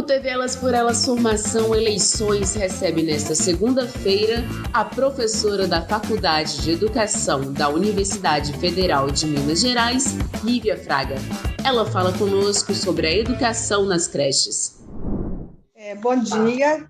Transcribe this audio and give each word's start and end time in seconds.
O 0.00 0.02
TV 0.02 0.30
Elas 0.30 0.56
por 0.56 0.72
Elas 0.72 1.04
Formação 1.04 1.74
Eleições 1.74 2.54
recebe 2.54 3.02
nesta 3.02 3.34
segunda-feira 3.34 4.42
a 4.72 4.82
professora 4.82 5.68
da 5.68 5.86
Faculdade 5.86 6.62
de 6.62 6.70
Educação 6.70 7.52
da 7.52 7.68
Universidade 7.68 8.50
Federal 8.54 9.10
de 9.10 9.26
Minas 9.26 9.60
Gerais, 9.60 10.14
Lívia 10.42 10.74
Fraga. 10.78 11.16
Ela 11.62 11.84
fala 11.84 12.16
conosco 12.16 12.72
sobre 12.74 13.08
a 13.08 13.12
educação 13.12 13.84
nas 13.84 14.08
creches. 14.08 14.82
É, 15.74 15.94
bom 15.96 16.16
dia, 16.16 16.88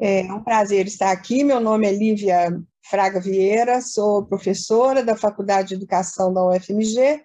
é 0.00 0.22
um 0.24 0.42
prazer 0.42 0.88
estar 0.88 1.12
aqui. 1.12 1.44
Meu 1.44 1.60
nome 1.60 1.86
é 1.86 1.92
Lívia 1.92 2.60
Fraga 2.82 3.20
Vieira, 3.20 3.80
sou 3.80 4.26
professora 4.26 5.04
da 5.04 5.16
Faculdade 5.16 5.68
de 5.68 5.74
Educação 5.76 6.34
da 6.34 6.44
UFMG 6.44 7.22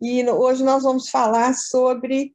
e 0.00 0.24
hoje 0.30 0.62
nós 0.62 0.84
vamos 0.84 1.10
falar 1.10 1.52
sobre 1.54 2.32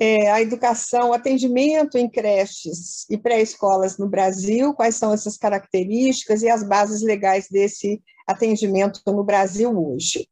é, 0.00 0.30
a 0.30 0.40
educação, 0.40 1.10
o 1.10 1.12
atendimento 1.12 1.96
em 1.96 2.08
creches 2.08 3.08
e 3.08 3.16
pré-escolas 3.16 3.96
no 3.96 4.08
Brasil, 4.08 4.74
quais 4.74 4.96
são 4.96 5.12
essas 5.12 5.36
características 5.36 6.42
e 6.42 6.48
as 6.48 6.62
bases 6.62 7.02
legais 7.02 7.48
desse 7.48 8.02
atendimento 8.26 9.00
no 9.06 9.22
Brasil 9.22 9.70
hoje. 9.70 10.28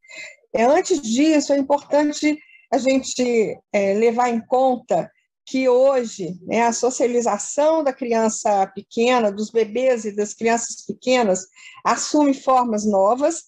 É, 0.52 0.64
antes 0.64 1.00
disso, 1.00 1.52
é 1.52 1.58
importante 1.58 2.38
a 2.70 2.78
gente 2.78 3.58
é, 3.72 3.94
levar 3.94 4.30
em 4.30 4.40
conta 4.40 5.10
que 5.44 5.68
hoje 5.68 6.38
né, 6.42 6.62
a 6.62 6.72
socialização 6.72 7.83
da 7.83 7.92
criança 7.92 8.66
pequena, 8.68 9.30
dos 9.30 9.50
bebês 9.50 10.05
e 10.05 10.12
das 10.14 10.34
crianças 10.34 10.84
pequenas, 10.86 11.46
assume 11.84 12.33
formas 12.33 12.84
novas, 12.84 13.44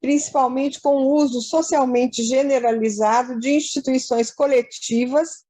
principalmente 0.00 0.80
com 0.80 0.96
o 0.96 1.14
uso 1.14 1.40
socialmente 1.40 2.22
generalizado 2.22 3.38
de 3.38 3.54
instituições 3.54 4.30
coletivas 4.30 5.45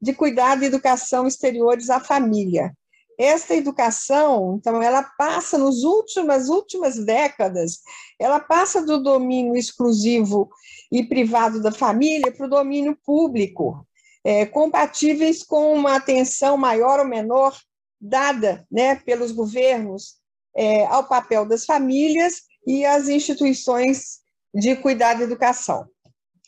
de 0.00 0.12
cuidado 0.12 0.62
e 0.62 0.66
educação 0.66 1.26
exteriores 1.26 1.90
à 1.90 2.00
família. 2.00 2.72
Esta 3.18 3.54
educação, 3.54 4.56
então, 4.58 4.82
ela 4.82 5.02
passa 5.02 5.56
nos 5.56 5.84
últimas 5.84 6.48
últimas 6.48 6.96
décadas, 6.96 7.80
ela 8.18 8.40
passa 8.40 8.84
do 8.84 9.00
domínio 9.00 9.56
exclusivo 9.56 10.50
e 10.90 11.04
privado 11.04 11.62
da 11.62 11.70
família 11.70 12.32
para 12.32 12.46
o 12.46 12.50
domínio 12.50 12.98
público, 13.04 13.86
é, 14.24 14.44
compatíveis 14.46 15.44
com 15.44 15.74
uma 15.74 15.96
atenção 15.96 16.56
maior 16.56 16.98
ou 16.98 17.06
menor 17.06 17.56
dada 18.00 18.66
né, 18.70 18.96
pelos 18.96 19.30
governos 19.30 20.16
é, 20.56 20.84
ao 20.86 21.04
papel 21.04 21.46
das 21.46 21.64
famílias 21.64 22.42
e 22.66 22.84
às 22.84 23.08
instituições 23.08 24.20
de 24.52 24.76
cuidado 24.76 25.20
e 25.20 25.24
educação. 25.24 25.88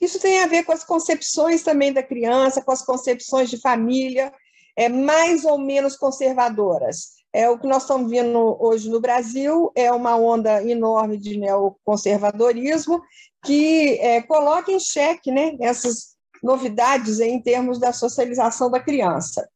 Isso 0.01 0.21
tem 0.21 0.43
a 0.43 0.47
ver 0.47 0.65
com 0.65 0.73
as 0.73 0.85
concepções 0.85 1.63
também 1.63 1.93
da 1.93 2.03
criança, 2.03 2.63
com 2.63 2.73
as 2.73 2.83
concepções 2.83 3.49
de 3.49 3.61
família, 3.61 4.33
é, 4.77 4.89
mais 4.89 5.45
ou 5.45 5.59
menos 5.59 5.97
conservadoras. 5.97 7.17
É, 7.33 7.49
o 7.51 7.59
que 7.59 7.67
nós 7.67 7.83
estamos 7.83 8.11
vendo 8.11 8.57
hoje 8.61 8.89
no 8.89 9.01
Brasil 9.01 9.71
é 9.75 9.91
uma 9.93 10.17
onda 10.17 10.63
enorme 10.63 11.19
de 11.19 11.39
neoconservadorismo 11.39 13.03
que 13.45 13.99
é, 14.01 14.23
coloca 14.23 14.73
em 14.73 14.81
xeque 14.81 15.31
né, 15.31 15.57
essas 15.61 16.17
novidades 16.43 17.21
em 17.21 17.41
termos 17.41 17.79
da 17.79 17.93
socialização 17.93 18.71
da 18.71 18.81
criança. 18.81 19.49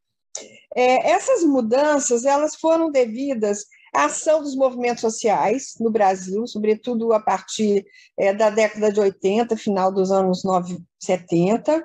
É, 0.75 1.10
essas 1.10 1.42
mudanças 1.42 2.25
elas 2.25 2.54
foram 2.54 2.91
devidas 2.91 3.65
a 3.93 4.05
ação 4.05 4.43
dos 4.43 4.55
movimentos 4.55 5.01
sociais 5.01 5.75
no 5.81 5.91
Brasil, 5.91 6.47
sobretudo 6.47 7.12
a 7.12 7.21
partir 7.21 7.84
é, 8.19 8.33
da 8.33 8.51
década 8.51 8.93
de 8.93 9.01
80, 9.01 9.56
final 9.56 9.93
dos 9.93 10.11
anos 10.11 10.43
70, 10.99 11.84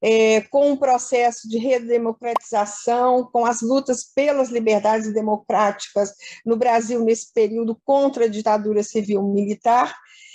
é, 0.00 0.42
com 0.42 0.70
o 0.70 0.72
um 0.72 0.76
processo 0.76 1.48
de 1.48 1.58
redemocratização, 1.58 3.28
com 3.32 3.44
as 3.44 3.60
lutas 3.62 4.04
pelas 4.14 4.50
liberdades 4.50 5.12
democráticas 5.12 6.12
no 6.44 6.56
Brasil 6.56 7.04
nesse 7.04 7.32
período 7.32 7.76
contra 7.84 8.26
a 8.26 8.28
ditadura 8.28 8.82
civil-militar, 8.82 9.94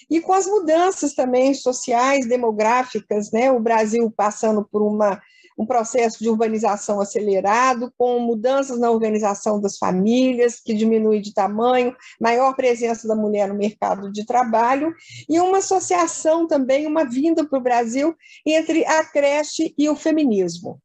e 0.10 0.20
com 0.20 0.34
as 0.34 0.46
mudanças 0.46 1.14
também 1.14 1.54
sociais, 1.54 2.28
demográficas, 2.28 3.32
né? 3.32 3.52
o 3.52 3.60
Brasil 3.60 4.12
passando 4.16 4.68
por 4.70 4.82
uma 4.82 5.22
um 5.58 5.66
processo 5.66 6.20
de 6.20 6.30
urbanização 6.30 7.00
acelerado, 7.00 7.92
com 7.98 8.20
mudanças 8.20 8.80
na 8.80 8.90
organização 8.90 9.60
das 9.60 9.78
famílias, 9.78 10.60
que 10.60 10.74
diminui 10.74 11.20
de 11.20 11.34
tamanho, 11.34 11.96
maior 12.20 12.56
presença 12.56 13.08
da 13.08 13.16
mulher 13.16 13.48
no 13.48 13.56
mercado 13.56 14.12
de 14.12 14.26
trabalho, 14.26 14.94
e 15.30 15.40
uma 15.40 15.60
associação 15.60 16.48
também, 16.48 16.88
uma 16.88 17.04
vinda 17.04 17.48
para 17.48 17.60
o 17.60 17.64
Brasil 17.64 18.16
entre 18.46 18.86
a 18.86 19.04
creche 19.06 19.74
e 19.78 19.90
o 19.90 19.96
feminismo. 19.96 20.80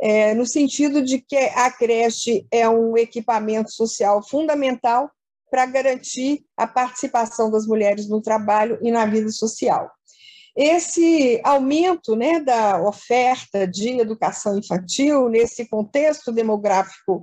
É, 0.00 0.34
no 0.34 0.44
sentido 0.44 1.00
de 1.00 1.18
que 1.20 1.36
a 1.36 1.70
creche 1.70 2.46
é 2.50 2.68
um 2.68 2.96
equipamento 2.98 3.72
social 3.72 4.22
fundamental 4.22 5.10
para 5.50 5.64
garantir 5.64 6.44
a 6.56 6.66
participação 6.66 7.50
das 7.50 7.66
mulheres 7.66 8.08
no 8.08 8.20
trabalho 8.20 8.78
e 8.82 8.90
na 8.90 9.06
vida 9.06 9.30
social. 9.30 9.90
Esse 10.56 11.40
aumento 11.44 12.16
né, 12.16 12.40
da 12.40 12.80
oferta 12.80 13.66
de 13.66 14.00
educação 14.00 14.58
infantil, 14.58 15.28
nesse 15.28 15.68
contexto 15.68 16.32
demográfico 16.32 17.22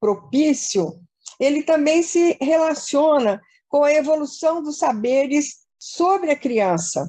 propício, 0.00 1.00
ele 1.38 1.62
também 1.62 2.02
se 2.02 2.36
relaciona 2.40 3.40
com 3.68 3.84
a 3.84 3.92
evolução 3.92 4.62
dos 4.62 4.78
saberes 4.78 5.58
sobre 5.78 6.32
a 6.32 6.36
criança, 6.36 7.08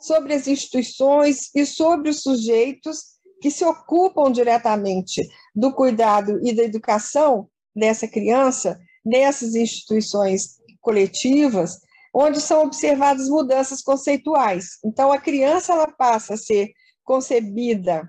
sobre 0.00 0.34
as 0.34 0.48
instituições 0.48 1.50
e 1.54 1.66
sobre 1.66 2.08
os 2.08 2.22
sujeitos 2.22 3.12
que 3.40 3.50
se 3.50 3.64
ocupam 3.64 4.32
diretamente 4.32 5.28
do 5.54 5.72
cuidado 5.72 6.40
e 6.42 6.54
da 6.54 6.62
educação 6.62 7.48
dessa 7.74 8.08
criança 8.08 8.78
nessas 9.04 9.54
instituições 9.54 10.60
coletivas, 10.80 11.80
onde 12.12 12.40
são 12.40 12.64
observadas 12.64 13.28
mudanças 13.28 13.82
conceituais. 13.82 14.78
Então, 14.84 15.10
a 15.10 15.18
criança 15.18 15.72
ela 15.72 15.88
passa 15.88 16.34
a 16.34 16.36
ser 16.36 16.72
concebida 17.02 18.08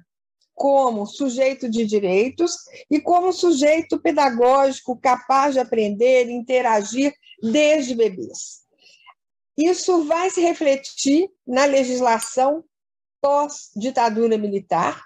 como 0.54 1.06
sujeito 1.06 1.70
de 1.70 1.86
direitos 1.86 2.56
e 2.90 3.00
como 3.00 3.34
sujeito 3.34 4.00
pedagógico 4.00 5.00
capaz 5.00 5.54
de 5.54 5.60
aprender 5.60 6.28
e 6.28 6.34
interagir 6.34 7.14
desde 7.42 7.96
bebês. 7.96 8.64
Isso 9.58 10.04
vai 10.04 10.30
se 10.30 10.42
refletir 10.42 11.30
na 11.46 11.66
legislação 11.66 12.64
pós-ditadura 13.22 14.38
militar 14.38 15.02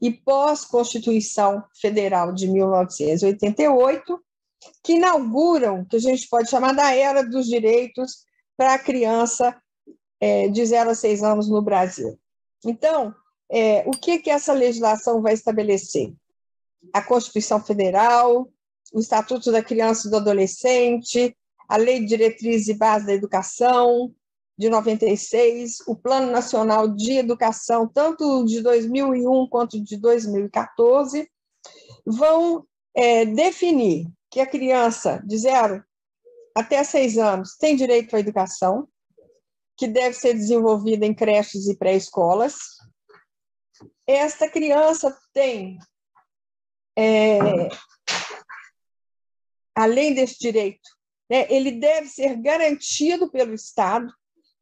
e 0.00 0.10
pós-Constituição 0.10 1.62
Federal 1.80 2.32
de 2.32 2.48
1988, 2.48 4.20
que 4.82 4.94
inauguram, 4.94 5.84
que 5.84 5.96
a 5.96 6.00
gente 6.00 6.28
pode 6.28 6.50
chamar 6.50 6.72
da 6.72 6.94
era 6.94 7.22
dos 7.22 7.46
direitos 7.46 8.24
para 8.56 8.74
a 8.74 8.78
criança 8.78 9.56
é, 10.20 10.48
de 10.48 10.64
0 10.64 10.90
a 10.90 10.94
6 10.94 11.22
anos 11.22 11.48
no 11.48 11.62
Brasil. 11.62 12.18
Então, 12.64 13.14
é, 13.50 13.82
o 13.86 13.90
que, 13.90 14.18
que 14.18 14.30
essa 14.30 14.52
legislação 14.52 15.20
vai 15.20 15.34
estabelecer? 15.34 16.12
A 16.92 17.02
Constituição 17.02 17.62
Federal, 17.62 18.48
o 18.92 19.00
Estatuto 19.00 19.50
da 19.50 19.62
Criança 19.62 20.06
e 20.06 20.10
do 20.10 20.16
Adolescente, 20.16 21.36
a 21.68 21.76
Lei 21.76 22.00
de 22.00 22.06
Diretrizes 22.06 22.68
e 22.68 22.74
Bases 22.74 23.06
da 23.06 23.14
Educação, 23.14 24.14
de 24.58 24.68
96, 24.68 25.78
o 25.86 25.96
Plano 25.96 26.30
Nacional 26.30 26.86
de 26.88 27.12
Educação, 27.12 27.88
tanto 27.88 28.44
de 28.44 28.60
2001 28.60 29.48
quanto 29.48 29.82
de 29.82 29.96
2014, 29.96 31.28
vão 32.06 32.64
é, 32.94 33.24
definir 33.24 34.06
que 34.32 34.40
a 34.40 34.46
criança 34.46 35.22
de 35.26 35.36
zero 35.36 35.84
até 36.56 36.82
seis 36.82 37.18
anos 37.18 37.54
tem 37.56 37.76
direito 37.76 38.16
à 38.16 38.18
educação, 38.18 38.88
que 39.76 39.86
deve 39.86 40.14
ser 40.14 40.32
desenvolvida 40.32 41.04
em 41.04 41.14
creches 41.14 41.68
e 41.68 41.76
pré-escolas. 41.76 42.56
Esta 44.06 44.48
criança 44.48 45.14
tem, 45.34 45.78
é, 46.96 47.38
além 49.74 50.14
desse 50.14 50.38
direito, 50.38 50.88
né, 51.30 51.46
ele 51.50 51.72
deve 51.72 52.08
ser 52.08 52.34
garantido 52.40 53.30
pelo 53.30 53.52
Estado. 53.52 54.10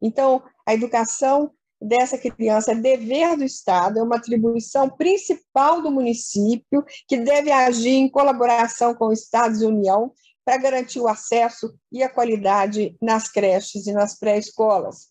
Então, 0.03 0.43
a 0.67 0.75
educação 0.75 1.55
dessa 1.81 2.19
criança 2.19 2.73
é 2.73 2.75
dever 2.75 3.37
do 3.37 3.45
Estado, 3.45 3.99
é 3.99 4.03
uma 4.03 4.17
atribuição 4.17 4.89
principal 4.91 5.81
do 5.81 5.91
município, 5.91 6.85
que 7.09 7.17
deve 7.17 7.51
agir 7.51 7.95
em 7.95 8.09
colaboração 8.09 8.95
com 8.95 9.13
Estados 9.13 9.63
e 9.63 9.67
União 9.67 10.13
para 10.45 10.59
garantir 10.59 11.01
o 11.01 11.09
acesso 11.09 11.75
e 11.91 12.03
a 12.03 12.09
qualidade 12.09 12.97
nas 13.01 13.29
creches 13.29 13.87
e 13.87 13.93
nas 13.93 14.19
pré-escolas. 14.19 15.09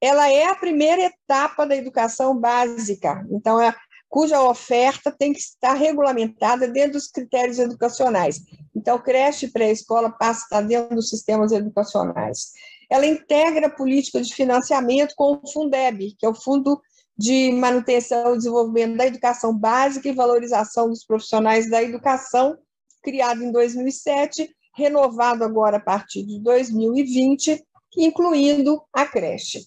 Ela 0.00 0.30
é 0.30 0.46
a 0.46 0.54
primeira 0.54 1.02
etapa 1.02 1.66
da 1.66 1.76
educação 1.76 2.38
básica, 2.38 3.26
então 3.30 3.60
é 3.60 3.74
cuja 4.08 4.42
oferta 4.42 5.12
tem 5.12 5.32
que 5.32 5.38
estar 5.38 5.74
regulamentada 5.74 6.66
dentro 6.66 6.92
dos 6.92 7.06
critérios 7.06 7.58
educacionais. 7.58 8.40
Então, 8.74 8.98
creche 8.98 9.46
e 9.46 9.50
pré-escola 9.50 10.10
passa 10.10 10.40
a 10.40 10.44
estar 10.44 10.60
dentro 10.62 10.96
dos 10.96 11.08
sistemas 11.08 11.52
educacionais. 11.52 12.50
Ela 12.90 13.06
integra 13.06 13.68
a 13.68 13.70
política 13.70 14.20
de 14.20 14.34
financiamento 14.34 15.14
com 15.16 15.40
o 15.42 15.50
Fundeb, 15.50 16.14
que 16.18 16.26
é 16.26 16.28
o 16.28 16.34
Fundo 16.34 16.80
de 17.16 17.52
Manutenção 17.52 18.34
e 18.34 18.38
Desenvolvimento 18.38 18.96
da 18.96 19.06
Educação 19.06 19.56
Básica 19.56 20.08
e 20.08 20.12
Valorização 20.12 20.88
dos 20.88 21.04
Profissionais 21.04 21.70
da 21.70 21.82
Educação, 21.82 22.58
criado 23.02 23.44
em 23.44 23.52
2007, 23.52 24.50
renovado 24.74 25.44
agora 25.44 25.76
a 25.76 25.80
partir 25.80 26.24
de 26.24 26.40
2020, 26.40 27.62
incluindo 27.96 28.82
a 28.92 29.06
creche. 29.06 29.60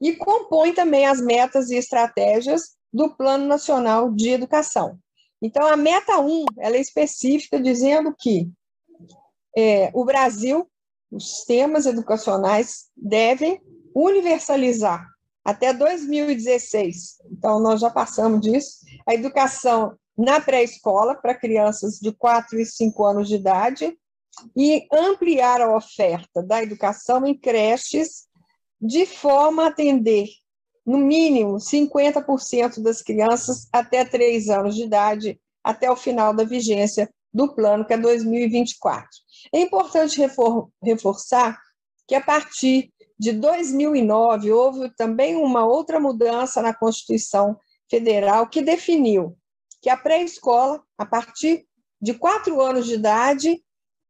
E 0.00 0.14
compõe 0.16 0.72
também 0.72 1.06
as 1.06 1.20
metas 1.20 1.70
e 1.70 1.76
estratégias 1.76 2.76
do 2.92 3.14
Plano 3.16 3.46
Nacional 3.46 4.10
de 4.10 4.30
Educação. 4.30 4.98
Então, 5.42 5.66
a 5.66 5.76
meta 5.76 6.18
1 6.18 6.44
ela 6.58 6.76
é 6.76 6.80
específica, 6.80 7.60
dizendo 7.60 8.14
que 8.18 8.50
é, 9.56 9.90
o 9.94 10.04
Brasil, 10.04 10.68
os 11.10 11.36
sistemas 11.36 11.86
educacionais 11.86 12.86
devem 12.96 13.60
universalizar 13.94 15.06
até 15.44 15.72
2016. 15.72 17.16
Então, 17.32 17.60
nós 17.60 17.80
já 17.80 17.90
passamos 17.90 18.40
disso. 18.40 18.78
A 19.06 19.14
educação 19.14 19.96
na 20.16 20.40
pré-escola 20.40 21.14
para 21.14 21.34
crianças 21.34 21.98
de 21.98 22.12
4 22.12 22.60
e 22.60 22.66
5 22.66 23.04
anos 23.04 23.28
de 23.28 23.36
idade 23.36 23.96
e 24.56 24.86
ampliar 24.92 25.60
a 25.60 25.74
oferta 25.74 26.42
da 26.42 26.62
educação 26.62 27.26
em 27.26 27.34
creches 27.34 28.28
de 28.80 29.06
forma 29.06 29.64
a 29.64 29.68
atender 29.68 30.28
no 30.84 30.98
mínimo 30.98 31.56
50% 31.56 32.82
das 32.82 33.02
crianças 33.02 33.68
até 33.72 34.04
3 34.04 34.48
anos 34.48 34.74
de 34.74 34.84
idade, 34.84 35.40
até 35.62 35.90
o 35.90 35.96
final 35.96 36.34
da 36.34 36.44
vigência 36.44 37.08
do 37.32 37.54
plano, 37.54 37.84
que 37.84 37.92
é 37.92 37.98
2024. 37.98 39.08
É 39.52 39.60
importante 39.60 40.18
refor 40.18 40.70
reforçar 40.82 41.58
que, 42.06 42.14
a 42.14 42.20
partir 42.20 42.92
de 43.18 43.32
2009, 43.32 44.50
houve 44.52 44.90
também 44.96 45.36
uma 45.36 45.64
outra 45.64 46.00
mudança 46.00 46.62
na 46.62 46.74
Constituição 46.74 47.58
Federal 47.88 48.48
que 48.48 48.62
definiu 48.62 49.36
que 49.82 49.88
a 49.88 49.96
pré-escola, 49.96 50.82
a 50.96 51.06
partir 51.06 51.66
de 52.00 52.14
4 52.14 52.60
anos 52.60 52.86
de 52.86 52.94
idade 52.94 53.62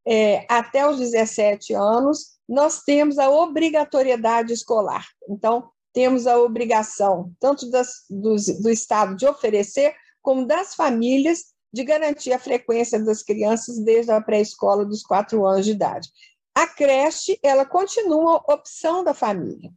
é, 0.06 0.46
até 0.48 0.88
os 0.88 0.98
17 0.98 1.74
anos, 1.74 2.38
nós 2.48 2.82
temos 2.82 3.18
a 3.18 3.30
obrigatoriedade 3.30 4.52
escolar. 4.52 5.06
Então, 5.28 5.70
temos 5.92 6.26
a 6.26 6.38
obrigação, 6.38 7.32
tanto 7.38 7.70
das, 7.70 8.04
do 8.08 8.70
Estado 8.70 9.16
de 9.16 9.26
oferecer, 9.26 9.94
como 10.22 10.46
das 10.46 10.74
famílias, 10.74 11.46
de 11.72 11.84
garantir 11.84 12.32
a 12.32 12.38
frequência 12.38 12.98
das 12.98 13.22
crianças 13.22 13.78
desde 13.78 14.10
a 14.10 14.20
pré-escola 14.20 14.84
dos 14.84 15.02
quatro 15.02 15.46
anos 15.46 15.64
de 15.64 15.72
idade. 15.72 16.08
A 16.54 16.66
creche, 16.66 17.38
ela 17.42 17.64
continua 17.64 18.42
opção 18.48 19.04
da 19.04 19.14
família. 19.14 19.72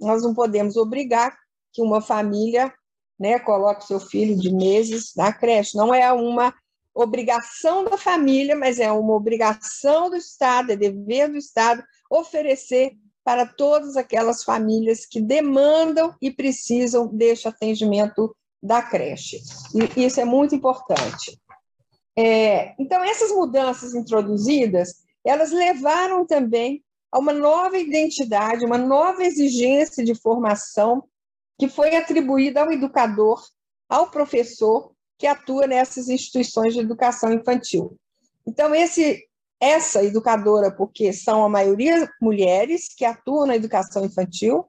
Nós 0.00 0.22
não 0.22 0.34
podemos 0.34 0.76
obrigar 0.76 1.36
que 1.72 1.82
uma 1.82 2.00
família 2.00 2.72
né, 3.18 3.38
coloque 3.38 3.86
seu 3.86 4.00
filho 4.00 4.36
de 4.38 4.52
meses 4.52 5.12
na 5.16 5.32
creche. 5.32 5.76
Não 5.76 5.94
é 5.94 6.10
uma 6.12 6.54
obrigação 6.94 7.84
da 7.84 7.98
família, 7.98 8.56
mas 8.56 8.78
é 8.78 8.90
uma 8.90 9.14
obrigação 9.14 10.08
do 10.08 10.16
Estado, 10.16 10.72
é 10.72 10.76
dever 10.76 11.28
do 11.28 11.36
Estado 11.36 11.82
oferecer 12.10 12.92
para 13.24 13.46
todas 13.46 13.96
aquelas 13.96 14.44
famílias 14.44 15.06
que 15.06 15.20
demandam 15.20 16.14
e 16.20 16.30
precisam 16.30 17.08
deste 17.08 17.48
atendimento 17.48 18.34
da 18.64 18.80
creche. 18.80 19.42
E 19.74 20.06
isso 20.06 20.18
é 20.18 20.24
muito 20.24 20.54
importante. 20.54 21.38
É, 22.16 22.74
então, 22.80 23.04
essas 23.04 23.30
mudanças 23.30 23.94
introduzidas, 23.94 25.04
elas 25.22 25.52
levaram 25.52 26.26
também 26.26 26.82
a 27.12 27.18
uma 27.18 27.32
nova 27.32 27.76
identidade, 27.76 28.64
uma 28.64 28.78
nova 28.78 29.22
exigência 29.22 30.02
de 30.02 30.14
formação 30.14 31.04
que 31.58 31.68
foi 31.68 31.94
atribuída 31.94 32.62
ao 32.62 32.72
educador, 32.72 33.44
ao 33.86 34.10
professor 34.10 34.92
que 35.18 35.26
atua 35.26 35.66
nessas 35.66 36.08
instituições 36.08 36.72
de 36.72 36.80
educação 36.80 37.32
infantil. 37.32 37.96
Então, 38.46 38.74
esse 38.74 39.28
essa 39.60 40.02
educadora, 40.02 40.70
porque 40.70 41.12
são 41.12 41.44
a 41.44 41.48
maioria 41.48 42.10
mulheres 42.20 42.88
que 42.94 43.04
atuam 43.04 43.46
na 43.46 43.56
educação 43.56 44.04
infantil, 44.04 44.66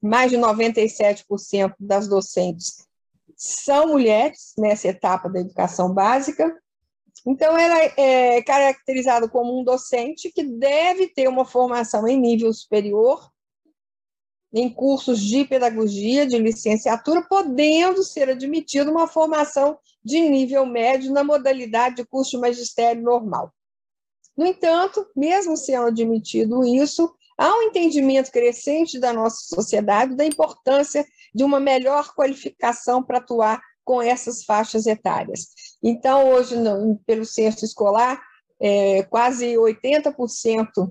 mais 0.00 0.30
de 0.30 0.36
97% 0.36 1.74
das 1.80 2.06
docentes 2.06 2.89
são 3.40 3.86
mulheres 3.86 4.52
nessa 4.58 4.88
etapa 4.88 5.30
da 5.30 5.40
educação 5.40 5.94
básica. 5.94 6.54
Então, 7.26 7.56
ela 7.56 7.78
é 7.96 8.42
caracterizada 8.42 9.30
como 9.30 9.58
um 9.58 9.64
docente 9.64 10.30
que 10.30 10.42
deve 10.42 11.08
ter 11.08 11.26
uma 11.26 11.46
formação 11.46 12.06
em 12.06 12.20
nível 12.20 12.52
superior, 12.52 13.30
em 14.52 14.68
cursos 14.68 15.20
de 15.20 15.46
pedagogia, 15.46 16.26
de 16.26 16.38
licenciatura, 16.38 17.22
podendo 17.22 18.02
ser 18.02 18.28
admitida 18.28 18.90
uma 18.90 19.06
formação 19.06 19.78
de 20.04 20.20
nível 20.20 20.66
médio 20.66 21.10
na 21.10 21.24
modalidade 21.24 21.96
de 21.96 22.04
curso 22.04 22.32
de 22.32 22.38
magistério 22.38 23.02
normal. 23.02 23.50
No 24.36 24.44
entanto, 24.44 25.06
mesmo 25.16 25.56
sendo 25.56 25.86
admitido 25.86 26.62
isso, 26.62 27.10
há 27.38 27.56
um 27.56 27.62
entendimento 27.62 28.30
crescente 28.30 28.98
da 28.98 29.14
nossa 29.14 29.38
sociedade 29.54 30.14
da 30.14 30.26
importância 30.26 31.06
de 31.34 31.44
uma 31.44 31.60
melhor 31.60 32.14
qualificação 32.14 33.02
para 33.02 33.18
atuar 33.18 33.60
com 33.84 34.00
essas 34.00 34.44
faixas 34.44 34.86
etárias. 34.86 35.48
Então, 35.82 36.30
hoje, 36.30 36.56
no, 36.56 36.98
pelo 37.06 37.24
censo 37.24 37.64
escolar, 37.64 38.20
é, 38.60 39.02
quase 39.04 39.54
80% 39.54 40.90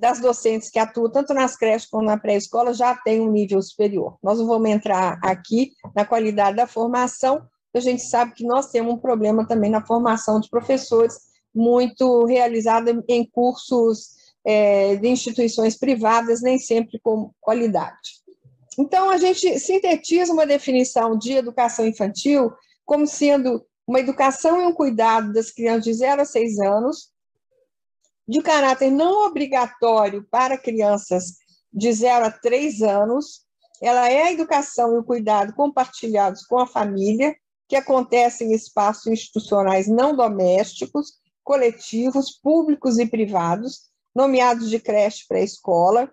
das 0.00 0.20
docentes 0.20 0.70
que 0.70 0.78
atuam 0.78 1.10
tanto 1.10 1.34
nas 1.34 1.56
creches 1.56 1.88
como 1.88 2.04
na 2.04 2.18
pré-escola 2.18 2.72
já 2.72 2.94
têm 2.94 3.20
um 3.20 3.30
nível 3.30 3.60
superior. 3.62 4.16
Nós 4.22 4.38
não 4.38 4.46
vamos 4.46 4.70
entrar 4.70 5.18
aqui 5.22 5.72
na 5.94 6.04
qualidade 6.04 6.56
da 6.56 6.66
formação, 6.66 7.46
a 7.76 7.80
gente 7.80 8.02
sabe 8.02 8.32
que 8.32 8.44
nós 8.44 8.70
temos 8.70 8.94
um 8.94 8.98
problema 8.98 9.46
também 9.46 9.70
na 9.70 9.84
formação 9.84 10.40
de 10.40 10.48
professores, 10.48 11.14
muito 11.54 12.24
realizada 12.24 12.90
em 13.08 13.24
cursos 13.24 14.14
é, 14.44 14.96
de 14.96 15.08
instituições 15.08 15.76
privadas, 15.76 16.40
nem 16.40 16.58
sempre 16.58 16.98
com 17.00 17.30
qualidade. 17.40 18.24
Então, 18.78 19.10
a 19.10 19.16
gente 19.16 19.58
sintetiza 19.58 20.32
uma 20.32 20.46
definição 20.46 21.16
de 21.16 21.32
educação 21.32 21.86
infantil 21.86 22.52
como 22.84 23.06
sendo 23.06 23.64
uma 23.86 24.00
educação 24.00 24.60
e 24.60 24.66
um 24.66 24.72
cuidado 24.72 25.32
das 25.32 25.50
crianças 25.50 25.84
de 25.84 25.94
0 25.94 26.22
a 26.22 26.24
6 26.24 26.58
anos, 26.60 27.10
de 28.28 28.42
caráter 28.42 28.90
não 28.90 29.26
obrigatório 29.26 30.26
para 30.30 30.58
crianças 30.58 31.36
de 31.72 31.92
0 31.92 32.26
a 32.26 32.30
3 32.30 32.82
anos. 32.82 33.44
Ela 33.80 34.10
é 34.10 34.24
a 34.24 34.32
educação 34.32 34.94
e 34.94 34.98
o 34.98 35.04
cuidado 35.04 35.54
compartilhados 35.54 36.44
com 36.46 36.58
a 36.58 36.66
família, 36.66 37.36
que 37.68 37.76
acontecem 37.76 38.50
em 38.50 38.54
espaços 38.54 39.06
institucionais 39.06 39.86
não 39.86 40.14
domésticos, 40.14 41.14
coletivos, 41.42 42.30
públicos 42.30 42.98
e 42.98 43.06
privados, 43.06 43.82
nomeados 44.14 44.70
de 44.70 44.80
creche 44.80 45.24
pré-escola, 45.28 46.10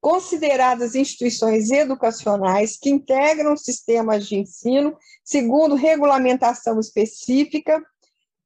consideradas 0.00 0.94
instituições 0.94 1.70
educacionais 1.70 2.78
que 2.78 2.88
integram 2.88 3.56
sistemas 3.56 4.26
de 4.26 4.36
ensino 4.36 4.96
segundo 5.22 5.74
regulamentação 5.74 6.80
específica, 6.80 7.82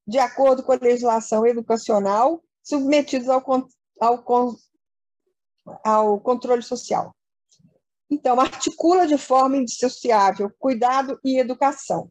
de 0.06 0.18
acordo 0.18 0.62
com 0.62 0.72
a 0.72 0.78
legislação 0.80 1.46
educacional, 1.46 2.42
submetidos 2.62 3.28
ao, 3.28 3.42
ao, 4.00 4.24
ao 5.84 6.20
controle 6.20 6.62
social. 6.62 7.14
Então, 8.10 8.40
articula 8.40 9.06
de 9.06 9.16
forma 9.16 9.56
indissociável 9.56 10.52
cuidado 10.58 11.18
e 11.24 11.38
educação. 11.38 12.10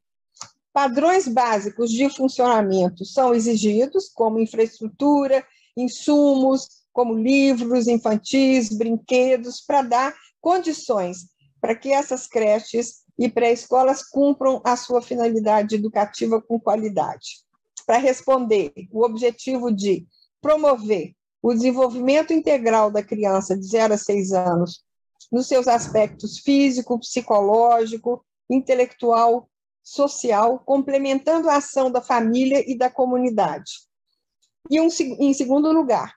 Padrões 0.71 1.27
básicos 1.27 1.91
de 1.91 2.09
funcionamento 2.09 3.05
são 3.05 3.33
exigidos, 3.33 4.09
como 4.09 4.39
infraestrutura, 4.39 5.45
insumos, 5.77 6.82
como 6.93 7.13
livros 7.13 7.87
infantis, 7.87 8.69
brinquedos, 8.69 9.59
para 9.59 9.81
dar 9.81 10.15
condições 10.39 11.33
para 11.59 11.75
que 11.75 11.93
essas 11.93 12.27
creches 12.27 13.03
e 13.17 13.29
pré-escolas 13.29 14.03
cumpram 14.03 14.61
a 14.65 14.75
sua 14.75 15.01
finalidade 15.01 15.75
educativa 15.75 16.41
com 16.41 16.59
qualidade. 16.59 17.41
Para 17.85 17.97
responder 17.97 18.73
o 18.91 19.03
objetivo 19.03 19.71
de 19.71 20.05
promover 20.41 21.13
o 21.41 21.53
desenvolvimento 21.53 22.33
integral 22.33 22.91
da 22.91 23.01
criança 23.01 23.57
de 23.57 23.65
0 23.65 23.93
a 23.93 23.97
6 23.97 24.33
anos 24.33 24.83
nos 25.31 25.47
seus 25.47 25.67
aspectos 25.67 26.39
físico, 26.39 26.99
psicológico, 26.99 28.25
intelectual, 28.49 29.49
social, 29.81 30.59
complementando 30.59 31.49
a 31.49 31.57
ação 31.57 31.89
da 31.89 32.01
família 32.01 32.63
e 32.69 32.77
da 32.77 32.89
comunidade. 32.89 33.71
E, 34.69 34.79
um, 34.81 34.87
em 35.19 35.33
segundo 35.33 35.71
lugar, 35.71 36.13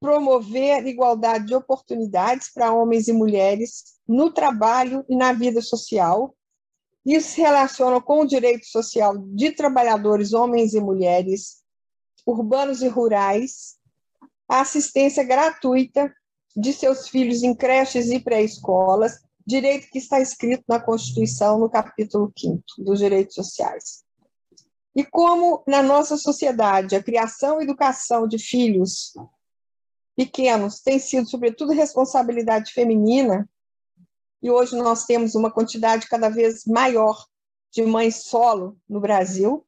promover 0.00 0.86
igualdade 0.86 1.46
de 1.46 1.54
oportunidades 1.54 2.50
para 2.52 2.72
homens 2.72 3.08
e 3.08 3.12
mulheres 3.12 3.98
no 4.06 4.30
trabalho 4.30 5.04
e 5.08 5.16
na 5.16 5.32
vida 5.32 5.60
social. 5.60 6.34
Isso 7.04 7.30
se 7.30 7.40
relaciona 7.40 8.00
com 8.00 8.20
o 8.20 8.26
direito 8.26 8.66
social 8.66 9.16
de 9.18 9.50
trabalhadores, 9.50 10.32
homens 10.32 10.74
e 10.74 10.80
mulheres, 10.80 11.62
urbanos 12.26 12.82
e 12.82 12.88
rurais, 12.88 13.76
a 14.48 14.60
assistência 14.60 15.24
gratuita 15.24 16.12
de 16.56 16.72
seus 16.72 17.08
filhos 17.08 17.42
em 17.42 17.54
creches 17.54 18.10
e 18.10 18.20
pré-escolas, 18.20 19.20
direito 19.46 19.88
que 19.90 19.98
está 19.98 20.20
escrito 20.20 20.64
na 20.68 20.80
Constituição, 20.80 21.58
no 21.58 21.70
capítulo 21.70 22.32
5 22.36 22.62
dos 22.78 22.98
direitos 22.98 23.34
sociais. 23.34 24.04
E 24.94 25.04
como 25.04 25.62
na 25.66 25.82
nossa 25.82 26.16
sociedade 26.16 26.96
a 26.96 27.02
criação 27.02 27.60
e 27.60 27.64
educação 27.64 28.26
de 28.26 28.38
filhos 28.38 29.14
pequenos 30.18 30.80
tem 30.80 30.98
sido, 30.98 31.30
sobretudo, 31.30 31.72
responsabilidade 31.72 32.72
feminina, 32.72 33.48
e 34.42 34.50
hoje 34.50 34.74
nós 34.74 35.04
temos 35.04 35.36
uma 35.36 35.48
quantidade 35.48 36.08
cada 36.08 36.28
vez 36.28 36.64
maior 36.66 37.24
de 37.70 37.84
mães 37.84 38.24
solo 38.24 38.76
no 38.88 39.00
Brasil, 39.00 39.64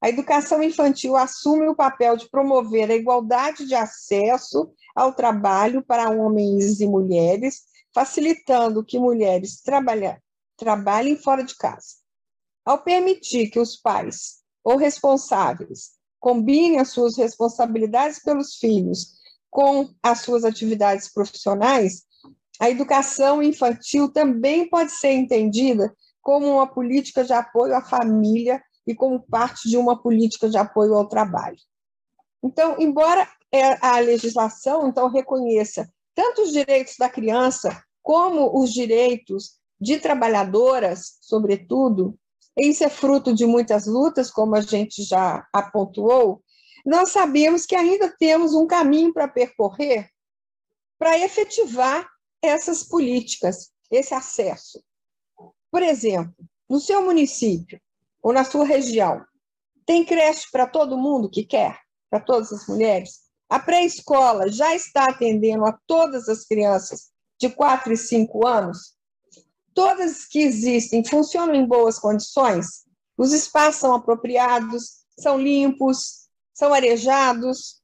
a 0.00 0.08
educação 0.08 0.62
infantil 0.62 1.18
assume 1.18 1.68
o 1.68 1.74
papel 1.74 2.16
de 2.16 2.30
promover 2.30 2.90
a 2.90 2.94
igualdade 2.94 3.66
de 3.66 3.74
acesso 3.74 4.72
ao 4.96 5.12
trabalho 5.12 5.84
para 5.84 6.08
homens 6.08 6.80
e 6.80 6.86
mulheres, 6.86 7.64
facilitando 7.94 8.82
que 8.82 8.98
mulheres 8.98 9.60
trabalhem 10.56 11.16
fora 11.16 11.44
de 11.44 11.54
casa. 11.58 11.96
Ao 12.64 12.78
permitir 12.78 13.50
que 13.50 13.60
os 13.60 13.76
pais 13.76 14.38
ou 14.64 14.78
responsáveis 14.78 15.90
combinem 16.18 16.78
as 16.78 16.88
suas 16.88 17.18
responsabilidades 17.18 18.22
pelos 18.22 18.54
filhos 18.54 19.19
com 19.50 19.88
as 20.02 20.20
suas 20.20 20.44
atividades 20.44 21.12
profissionais, 21.12 22.04
a 22.60 22.70
educação 22.70 23.42
infantil 23.42 24.12
também 24.12 24.68
pode 24.68 24.92
ser 24.92 25.12
entendida 25.12 25.94
como 26.22 26.46
uma 26.46 26.66
política 26.66 27.24
de 27.24 27.32
apoio 27.32 27.74
à 27.74 27.82
família 27.82 28.62
e 28.86 28.94
como 28.94 29.20
parte 29.20 29.68
de 29.68 29.76
uma 29.76 30.00
política 30.00 30.48
de 30.48 30.58
apoio 30.58 30.94
ao 30.94 31.08
trabalho. 31.08 31.58
Então, 32.42 32.76
embora 32.78 33.26
é, 33.52 33.84
a 33.84 33.98
legislação 33.98 34.88
então 34.88 35.08
reconheça 35.08 35.90
tanto 36.14 36.42
os 36.42 36.52
direitos 36.52 36.96
da 36.98 37.08
criança 37.08 37.82
como 38.02 38.58
os 38.58 38.72
direitos 38.72 39.58
de 39.80 39.98
trabalhadoras, 39.98 41.18
sobretudo, 41.22 42.18
isso 42.58 42.84
é 42.84 42.88
fruto 42.88 43.34
de 43.34 43.46
muitas 43.46 43.86
lutas, 43.86 44.30
como 44.30 44.54
a 44.54 44.60
gente 44.60 45.02
já 45.02 45.46
apontou, 45.52 46.42
nós 46.84 47.10
sabemos 47.10 47.66
que 47.66 47.74
ainda 47.74 48.14
temos 48.18 48.54
um 48.54 48.66
caminho 48.66 49.12
para 49.12 49.28
percorrer 49.28 50.08
para 51.00 51.18
efetivar 51.18 52.06
essas 52.42 52.84
políticas, 52.84 53.70
esse 53.90 54.12
acesso. 54.12 54.84
Por 55.70 55.82
exemplo, 55.82 56.34
no 56.68 56.78
seu 56.78 57.02
município 57.02 57.80
ou 58.22 58.34
na 58.34 58.44
sua 58.44 58.66
região, 58.66 59.24
tem 59.86 60.04
creche 60.04 60.46
para 60.52 60.66
todo 60.66 60.98
mundo 60.98 61.30
que 61.30 61.42
quer, 61.42 61.80
para 62.10 62.20
todas 62.20 62.52
as 62.52 62.66
mulheres? 62.66 63.20
A 63.48 63.58
pré-escola 63.58 64.52
já 64.52 64.74
está 64.74 65.06
atendendo 65.06 65.64
a 65.64 65.72
todas 65.86 66.28
as 66.28 66.44
crianças 66.44 67.10
de 67.38 67.48
4 67.48 67.94
e 67.94 67.96
5 67.96 68.46
anos? 68.46 68.94
Todas 69.72 70.26
que 70.26 70.40
existem 70.40 71.02
funcionam 71.02 71.54
em 71.54 71.66
boas 71.66 71.98
condições? 71.98 72.84
Os 73.16 73.32
espaços 73.32 73.80
são 73.80 73.94
apropriados, 73.94 75.00
são 75.18 75.40
limpos, 75.40 76.28
são 76.60 76.74
arejados, 76.74 77.80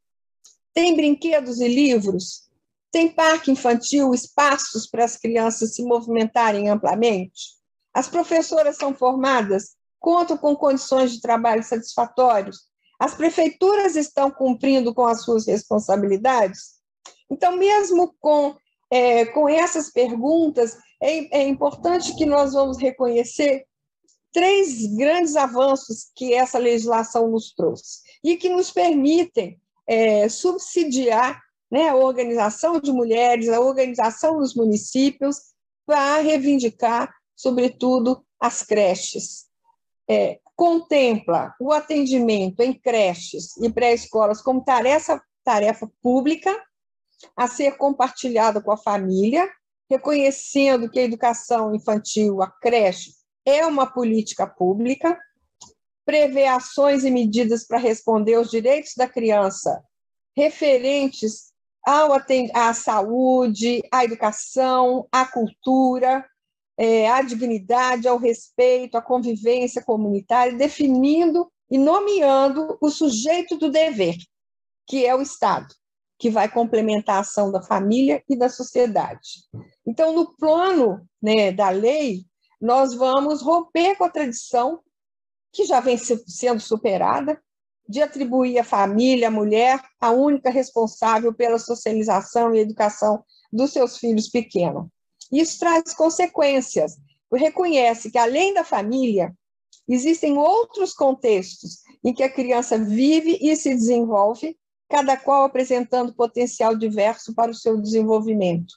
tem 0.75 0.95
brinquedos 0.95 1.61
e 1.61 1.67
livros, 1.67 2.43
tem 2.91 3.09
parque 3.09 3.51
infantil, 3.51 4.13
espaços 4.13 4.87
para 4.87 5.03
as 5.03 5.17
crianças 5.17 5.75
se 5.75 5.83
movimentarem 5.83 6.69
amplamente. 6.69 7.57
As 7.95 8.07
professoras 8.07 8.77
são 8.77 8.95
formadas, 8.95 9.77
contam 9.99 10.37
com 10.37 10.55
condições 10.55 11.13
de 11.13 11.23
trabalho 11.23 11.65
satisfatórios. 11.65 12.69
As 13.01 13.15
prefeituras 13.15 13.97
estão 13.97 14.31
cumprindo 14.31 14.95
com 14.95 15.07
as 15.07 15.25
suas 15.25 15.47
responsabilidades. 15.47 16.77
Então, 17.31 17.57
mesmo 17.57 18.15
com, 18.21 18.55
é, 18.91 19.25
com 19.25 19.49
essas 19.49 19.91
perguntas, 19.91 20.77
é, 21.03 21.39
é 21.39 21.49
importante 21.49 22.15
que 22.15 22.27
nós 22.27 22.53
vamos 22.53 22.77
reconhecer 22.77 23.65
três 24.35 24.95
grandes 24.95 25.35
avanços 25.35 26.11
que 26.15 26.35
essa 26.35 26.59
legislação 26.59 27.31
nos 27.31 27.55
trouxe 27.55 28.06
e 28.27 28.37
que 28.37 28.49
nos 28.49 28.73
permitem 28.73 29.57
é, 29.87 30.29
subsidiar 30.29 31.41
né, 31.71 31.89
a 31.89 31.95
organização 31.95 32.81
de 32.81 32.91
mulheres, 32.91 33.49
a 33.49 33.61
organização 33.61 34.39
dos 34.39 34.53
municípios, 34.53 35.55
para 35.87 36.21
reivindicar, 36.21 37.15
sobretudo, 37.37 38.25
as 38.41 38.65
creches. 38.65 39.47
É, 40.11 40.41
contempla 40.57 41.55
o 41.61 41.71
atendimento 41.71 42.61
em 42.61 42.73
creches 42.73 43.57
e 43.59 43.71
pré-escolas 43.71 44.43
como 44.43 44.65
tarefa, 44.65 45.23
tarefa 45.45 45.89
pública 46.03 46.53
a 47.37 47.47
ser 47.47 47.77
compartilhada 47.77 48.61
com 48.61 48.73
a 48.73 48.77
família, 48.77 49.49
reconhecendo 49.89 50.91
que 50.91 50.99
a 50.99 51.05
educação 51.05 51.73
infantil, 51.75 52.43
a 52.43 52.51
creche, 52.51 53.13
é 53.45 53.65
uma 53.65 53.87
política 53.87 54.47
pública, 54.49 55.17
prevê 56.07 56.47
ações 56.47 57.05
e 57.05 57.11
medidas 57.11 57.67
para 57.67 57.79
responder 57.79 58.35
aos 58.35 58.49
direitos 58.49 58.93
da 58.97 59.09
criança 59.09 59.83
referentes 60.37 61.53
ao, 61.85 62.13
à 62.55 62.75
saúde, 62.75 63.83
à 63.93 64.05
educação, 64.05 65.09
à 65.11 65.25
cultura, 65.25 66.25
é, 66.77 67.11
à 67.11 67.23
dignidade, 67.23 68.07
ao 68.07 68.19
respeito, 68.19 68.97
à 68.97 69.03
convivência 69.03 69.83
comunitária, 69.83 70.57
definindo 70.57 71.51
e 71.71 71.79
nomeando 71.79 72.77
o 72.81 72.91
sujeito 72.91 73.57
do 73.57 73.71
dever, 73.71 74.17
que 74.87 75.07
é 75.07 75.15
o 75.15 75.23
Estado, 75.23 75.75
que 76.19 76.31
vai 76.31 76.49
complementar 76.49 77.17
a 77.17 77.21
ação 77.21 77.51
da 77.51 77.63
família 77.63 78.23
e 78.29 78.37
da 78.37 78.49
sociedade. 78.49 79.45
Então, 79.87 80.13
no 80.13 80.37
plano 80.37 81.01
né, 81.21 81.51
da 81.51 81.71
lei, 81.71 82.25
nós 82.61 82.95
vamos 82.95 83.43
romper 83.43 83.97
com 83.97 84.05
a 84.05 84.11
tradição 84.11 84.81
que 85.57 85.65
já 85.65 85.81
vem 85.81 85.97
sendo 85.97 86.61
superada 86.61 87.41
de 87.89 88.03
atribuir 88.03 88.59
à 88.59 88.65
família, 88.65 89.29
à 89.29 89.31
mulher, 89.31 89.83
a 89.99 90.11
única 90.11 90.51
responsável 90.51 91.33
pela 91.33 91.59
socialização 91.59 92.55
e 92.55 92.59
educação 92.59 93.25
dos 93.51 93.73
seus 93.73 93.97
filhos 93.97 94.29
pequenos. 94.29 94.87
Isso 95.33 95.59
traz 95.59 95.95
consequências, 95.95 96.99
reconhece 97.33 98.11
que, 98.11 98.19
além 98.19 98.53
da 98.53 98.65
família, 98.65 99.35
existem 99.89 100.37
outros 100.37 100.93
contextos 100.93 101.79
em 102.05 102.13
que 102.13 102.23
a 102.23 102.31
criança 102.31 102.77
vive 102.79 103.39
e 103.41 103.57
se 103.57 103.71
desenvolve, 103.71 104.59
cada 104.91 105.17
qual 105.17 105.45
apresentando 105.45 106.15
potencial 106.15 106.77
diverso 106.77 107.35
para 107.35 107.51
o 107.51 107.55
seu 107.55 107.81
desenvolvimento. 107.81 108.75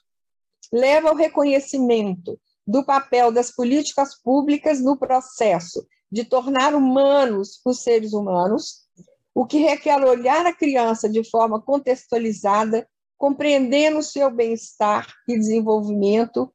Leva 0.72 1.10
ao 1.10 1.16
reconhecimento 1.16 2.40
do 2.66 2.84
papel 2.84 3.30
das 3.30 3.50
políticas 3.50 4.14
públicas 4.14 4.80
no 4.80 4.96
processo 4.96 5.86
de 6.10 6.24
tornar 6.24 6.74
humanos 6.74 7.60
os 7.64 7.80
seres 7.80 8.12
humanos, 8.12 8.86
o 9.34 9.46
que 9.46 9.58
requer 9.58 10.02
olhar 10.04 10.44
a 10.44 10.52
criança 10.52 11.08
de 11.08 11.22
forma 11.28 11.60
contextualizada, 11.60 12.88
compreendendo 13.16 13.98
o 13.98 14.02
seu 14.02 14.30
bem-estar 14.30 15.06
e 15.28 15.38
desenvolvimento, 15.38 16.52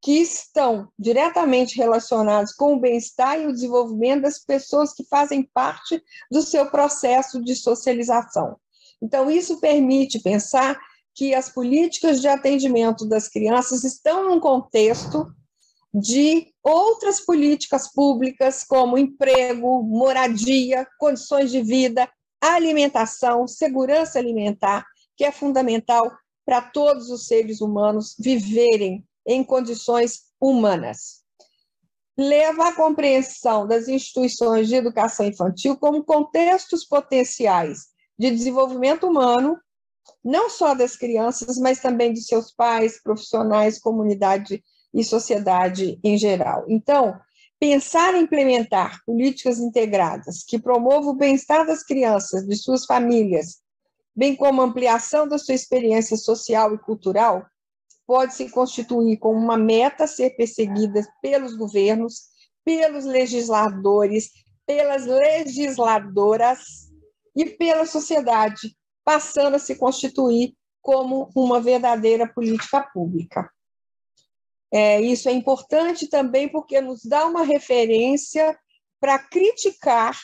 que 0.00 0.12
estão 0.20 0.88
diretamente 0.98 1.76
relacionados 1.76 2.52
com 2.52 2.74
o 2.74 2.80
bem-estar 2.80 3.40
e 3.40 3.46
o 3.46 3.52
desenvolvimento 3.52 4.22
das 4.22 4.38
pessoas 4.38 4.92
que 4.92 5.04
fazem 5.04 5.42
parte 5.42 6.02
do 6.30 6.40
seu 6.40 6.70
processo 6.70 7.42
de 7.42 7.54
socialização. 7.56 8.56
Então, 9.02 9.30
isso 9.30 9.60
permite 9.60 10.20
pensar 10.20 10.78
que 11.14 11.34
as 11.34 11.48
políticas 11.48 12.20
de 12.20 12.28
atendimento 12.28 13.04
das 13.04 13.28
crianças 13.28 13.82
estão 13.82 14.28
num 14.28 14.38
contexto 14.38 15.26
de 15.92 16.52
outras 16.62 17.20
políticas 17.20 17.90
públicas, 17.92 18.64
como 18.64 18.98
emprego, 18.98 19.82
moradia, 19.82 20.86
condições 20.98 21.50
de 21.50 21.62
vida, 21.62 22.08
alimentação, 22.40 23.46
segurança 23.46 24.18
alimentar, 24.18 24.84
que 25.16 25.24
é 25.24 25.32
fundamental 25.32 26.10
para 26.44 26.62
todos 26.62 27.10
os 27.10 27.26
seres 27.26 27.60
humanos 27.60 28.14
viverem 28.18 29.04
em 29.26 29.42
condições 29.42 30.24
humanas. 30.40 31.22
Leva 32.16 32.68
à 32.68 32.74
compreensão 32.74 33.66
das 33.66 33.88
instituições 33.88 34.68
de 34.68 34.74
educação 34.74 35.26
infantil 35.26 35.76
como 35.76 36.04
contextos 36.04 36.84
potenciais 36.84 37.88
de 38.18 38.30
desenvolvimento 38.30 39.06
humano 39.06 39.58
não 40.24 40.48
só 40.48 40.74
das 40.74 40.96
crianças, 40.96 41.58
mas 41.58 41.80
também 41.80 42.12
dos 42.12 42.26
seus 42.26 42.52
pais, 42.52 43.00
profissionais, 43.02 43.78
comunidade 43.78 44.62
e 44.92 45.04
sociedade 45.04 45.98
em 46.02 46.16
geral. 46.16 46.64
Então, 46.68 47.18
pensar 47.58 48.14
em 48.14 48.22
implementar 48.22 49.00
políticas 49.04 49.58
integradas 49.58 50.44
que 50.44 50.58
promovam 50.58 51.10
o 51.10 51.16
bem-estar 51.16 51.66
das 51.66 51.82
crianças, 51.82 52.46
de 52.46 52.56
suas 52.56 52.84
famílias, 52.84 53.58
bem 54.14 54.34
como 54.34 54.62
ampliação 54.62 55.28
da 55.28 55.38
sua 55.38 55.54
experiência 55.54 56.16
social 56.16 56.74
e 56.74 56.78
cultural, 56.78 57.46
pode 58.06 58.34
se 58.34 58.48
constituir 58.50 59.18
como 59.18 59.38
uma 59.38 59.56
meta 59.56 60.04
a 60.04 60.08
ser 60.08 60.30
perseguida 60.30 61.06
pelos 61.20 61.54
governos, 61.56 62.22
pelos 62.64 63.04
legisladores, 63.04 64.30
pelas 64.66 65.04
legisladoras 65.06 66.88
e 67.36 67.44
pela 67.44 67.86
sociedade, 67.86 68.76
passando 69.04 69.56
a 69.56 69.58
se 69.58 69.76
constituir 69.76 70.54
como 70.80 71.30
uma 71.34 71.60
verdadeira 71.60 72.26
política 72.26 72.80
pública. 72.92 73.48
É, 74.70 75.00
isso 75.00 75.28
é 75.28 75.32
importante 75.32 76.08
também 76.08 76.48
porque 76.48 76.80
nos 76.80 77.02
dá 77.04 77.26
uma 77.26 77.42
referência 77.42 78.58
para 79.00 79.18
criticar 79.18 80.18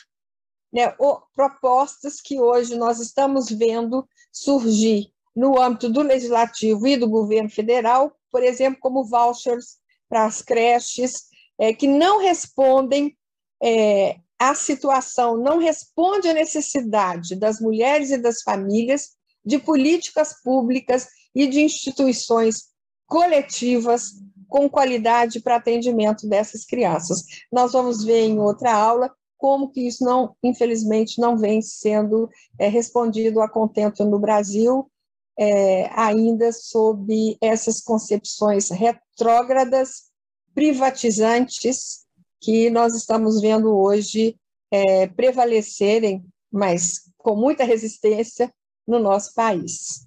né, 0.71 0.93
o, 0.99 1.21
propostas 1.33 2.21
que 2.21 2.39
hoje 2.39 2.75
nós 2.75 2.99
estamos 2.99 3.49
vendo 3.49 4.07
surgir 4.31 5.09
no 5.35 5.59
âmbito 5.59 5.89
do 5.89 6.01
legislativo 6.01 6.87
e 6.87 6.97
do 6.97 7.09
governo 7.09 7.49
federal, 7.49 8.15
por 8.31 8.43
exemplo, 8.43 8.79
como 8.79 9.05
vouchers 9.05 9.77
para 10.07 10.25
as 10.25 10.41
creches, 10.41 11.25
é, 11.57 11.73
que 11.73 11.87
não 11.87 12.19
respondem 12.19 13.17
é, 13.61 14.17
à 14.37 14.53
situação, 14.53 15.37
não 15.37 15.57
responde 15.57 16.27
à 16.27 16.33
necessidade 16.33 17.35
das 17.35 17.59
mulheres 17.59 18.11
e 18.11 18.17
das 18.17 18.41
famílias 18.41 19.15
de 19.43 19.57
políticas 19.57 20.41
públicas 20.41 21.07
e 21.33 21.47
de 21.47 21.61
instituições 21.61 22.69
coletivas 23.07 24.13
com 24.47 24.69
qualidade 24.69 25.39
para 25.39 25.55
atendimento 25.55 26.27
dessas 26.27 26.65
crianças. 26.65 27.23
Nós 27.51 27.73
vamos 27.73 28.03
ver 28.03 28.25
em 28.25 28.39
outra 28.39 28.73
aula 28.73 29.11
como 29.37 29.69
que 29.69 29.87
isso 29.87 30.03
não, 30.03 30.35
infelizmente, 30.43 31.19
não 31.19 31.37
vem 31.37 31.61
sendo 31.61 32.29
é, 32.57 32.67
respondido 32.67 33.41
a 33.41 33.49
contento 33.49 34.03
no 34.05 34.19
Brasil, 34.19 34.89
é, 35.37 35.89
ainda 35.93 36.51
sob 36.51 37.37
essas 37.41 37.81
concepções 37.81 38.69
retrógradas, 38.69 40.05
privatizantes, 40.53 42.05
que 42.41 42.69
nós 42.69 42.95
estamos 42.95 43.41
vendo 43.41 43.75
hoje 43.75 44.37
é, 44.71 45.07
prevalecerem, 45.07 46.25
mas 46.51 47.11
com 47.17 47.35
muita 47.35 47.63
resistência, 47.63 48.51
no 48.87 48.99
nosso 48.99 49.33
país. 49.33 50.04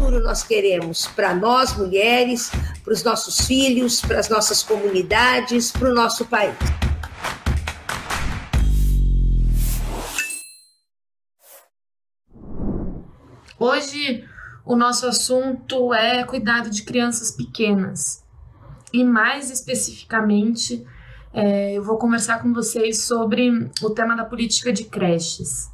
Futuro 0.00 0.24
nós 0.24 0.42
queremos 0.42 1.06
para 1.08 1.34
nós, 1.34 1.76
mulheres, 1.76 2.50
para 2.82 2.94
os 2.94 3.04
nossos 3.04 3.46
filhos, 3.46 4.00
para 4.00 4.18
as 4.18 4.30
nossas 4.30 4.62
comunidades, 4.62 5.70
para 5.70 5.90
o 5.90 5.94
nosso 5.94 6.24
país? 6.24 6.56
Hoje, 13.58 14.24
o 14.64 14.74
nosso 14.74 15.06
assunto 15.06 15.92
é 15.92 16.24
cuidado 16.24 16.70
de 16.70 16.82
crianças 16.82 17.32
pequenas. 17.32 18.24
E 18.94 19.04
mais 19.04 19.50
especificamente, 19.50 20.82
é, 21.30 21.74
eu 21.74 21.84
vou 21.84 21.98
conversar 21.98 22.40
com 22.40 22.54
vocês 22.54 23.02
sobre 23.02 23.70
o 23.82 23.90
tema 23.90 24.16
da 24.16 24.24
política 24.24 24.72
de 24.72 24.84
creches. 24.84 25.70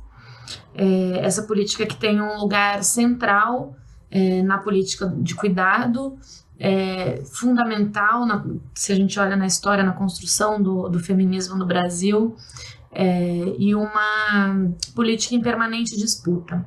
É, 0.74 1.24
essa 1.24 1.44
política 1.44 1.86
que 1.86 1.96
tem 1.96 2.20
um 2.20 2.36
lugar 2.38 2.82
central 2.82 3.76
é, 4.10 4.42
na 4.42 4.58
política 4.58 5.12
de 5.18 5.34
cuidado, 5.34 6.18
é, 6.58 7.22
fundamental, 7.24 8.24
na, 8.26 8.44
se 8.74 8.92
a 8.92 8.96
gente 8.96 9.18
olha 9.18 9.36
na 9.36 9.46
história, 9.46 9.84
na 9.84 9.92
construção 9.92 10.62
do, 10.62 10.88
do 10.88 10.98
feminismo 10.98 11.56
no 11.56 11.66
Brasil, 11.66 12.36
é, 12.92 13.54
e 13.58 13.74
uma 13.74 14.70
política 14.94 15.34
em 15.34 15.42
permanente 15.42 15.96
disputa. 15.96 16.64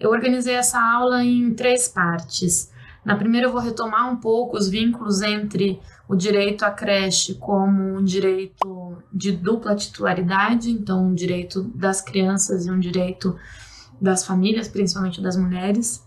Eu 0.00 0.10
organizei 0.10 0.54
essa 0.54 0.80
aula 0.80 1.22
em 1.22 1.54
três 1.54 1.86
partes. 1.86 2.72
Na 3.04 3.16
primeira, 3.16 3.46
eu 3.46 3.52
vou 3.52 3.60
retomar 3.60 4.10
um 4.10 4.16
pouco 4.16 4.56
os 4.56 4.68
vínculos 4.68 5.22
entre 5.22 5.80
o 6.08 6.16
direito 6.16 6.64
à 6.64 6.70
creche 6.70 7.34
como 7.34 7.98
um 7.98 8.02
direito 8.02 8.96
de 9.12 9.30
dupla 9.32 9.76
titularidade, 9.76 10.70
então 10.70 11.06
um 11.06 11.14
direito 11.14 11.62
das 11.74 12.00
crianças 12.00 12.66
e 12.66 12.70
um 12.70 12.78
direito 12.78 13.36
das 14.00 14.26
famílias, 14.26 14.66
principalmente 14.66 15.22
das 15.22 15.36
mulheres. 15.36 16.04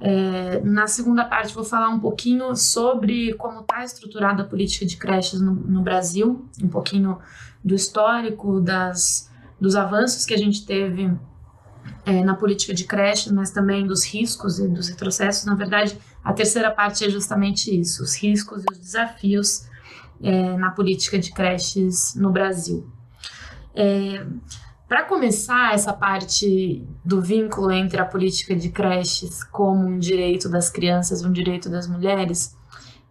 É, 0.00 0.60
na 0.60 0.86
segunda 0.86 1.24
parte, 1.24 1.54
vou 1.54 1.64
falar 1.64 1.88
um 1.88 2.00
pouquinho 2.00 2.54
sobre 2.56 3.34
como 3.34 3.60
está 3.60 3.84
estruturada 3.84 4.42
a 4.42 4.46
política 4.46 4.84
de 4.84 4.96
creches 4.96 5.40
no, 5.40 5.54
no, 5.54 5.82
Brasil, 5.82 6.46
um 6.62 6.68
pouquinho 6.68 7.18
do 7.64 7.74
histórico, 7.74 8.60
das, 8.60 9.30
dos 9.60 9.76
avanços 9.76 10.26
que 10.26 10.34
a 10.34 10.38
gente 10.38 10.66
teve 10.66 11.10
é, 12.04 12.22
na 12.24 12.34
política 12.34 12.74
de 12.74 12.84
creches, 12.84 13.30
mas 13.30 13.50
também 13.50 13.86
dos 13.86 14.04
riscos 14.04 14.58
e 14.58 14.68
dos 14.68 14.88
retrocessos. 14.88 15.44
Na 15.44 15.54
verdade, 15.54 15.96
a 16.24 16.32
terceira 16.32 16.70
parte 16.70 17.04
é 17.04 17.10
justamente 17.10 17.68
isso: 17.78 18.02
os 18.02 18.14
riscos 18.16 18.62
e 18.62 18.72
os 18.72 18.78
desafios 18.78 19.66
é, 20.22 20.56
na 20.56 20.70
política 20.70 21.18
de 21.18 21.32
creches 21.32 22.14
no 22.14 22.30
Brasil. 22.30 22.90
É, 23.74 24.26
Para 24.92 25.04
começar 25.04 25.72
essa 25.72 25.90
parte 25.90 26.86
do 27.02 27.22
vínculo 27.22 27.72
entre 27.72 27.98
a 27.98 28.04
política 28.04 28.54
de 28.54 28.68
creches 28.68 29.42
como 29.42 29.86
um 29.86 29.98
direito 29.98 30.50
das 30.50 30.68
crianças 30.68 31.22
e 31.22 31.26
um 31.26 31.32
direito 31.32 31.70
das 31.70 31.88
mulheres, 31.88 32.54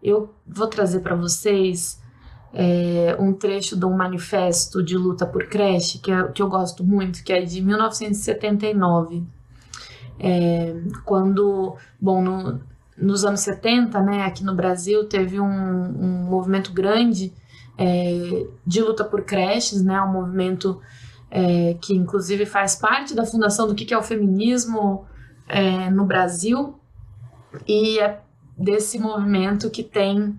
eu 0.04 0.32
vou 0.46 0.68
trazer 0.68 1.00
para 1.00 1.16
vocês 1.16 2.00
é, 2.54 3.18
um 3.20 3.34
trecho 3.34 3.76
de 3.76 3.84
um 3.84 3.98
manifesto 3.98 4.84
de 4.84 4.96
luta 4.96 5.26
por 5.26 5.48
creche, 5.48 5.98
que, 5.98 6.12
é, 6.12 6.28
que 6.28 6.44
eu 6.44 6.48
gosto 6.48 6.84
muito, 6.84 7.24
que 7.24 7.34
é 7.34 7.42
de 7.42 7.60
1979. 7.64 9.24
É, 10.20 10.76
quando, 11.04 11.78
bom, 12.00 12.22
no, 12.22 12.62
nos 12.96 13.26
anos 13.26 13.40
70, 13.40 14.00
né, 14.02 14.26
aqui 14.26 14.44
no 14.44 14.54
Brasil, 14.54 15.06
teve 15.06 15.40
um, 15.40 15.46
um 15.48 16.26
movimento 16.30 16.72
grande 16.74 17.34
é, 17.76 18.46
de 18.68 18.82
luta 18.84 19.04
por 19.04 19.24
creches, 19.24 19.82
né, 19.82 20.00
um 20.00 20.12
movimento 20.12 20.80
é, 21.32 21.76
que 21.82 21.96
inclusive 21.96 22.46
faz 22.46 22.76
parte 22.76 23.16
da 23.16 23.26
fundação 23.26 23.66
do 23.66 23.74
que, 23.74 23.94
é 23.94 23.98
o 23.98 24.04
feminismo 24.04 25.06
é, 25.48 25.90
no 25.90 26.06
Brasil, 26.06 26.78
e 27.66 28.00
é 28.00 28.22
desse 28.58 29.00
movimento 29.00 29.70
que 29.70 29.82
tem 29.82 30.38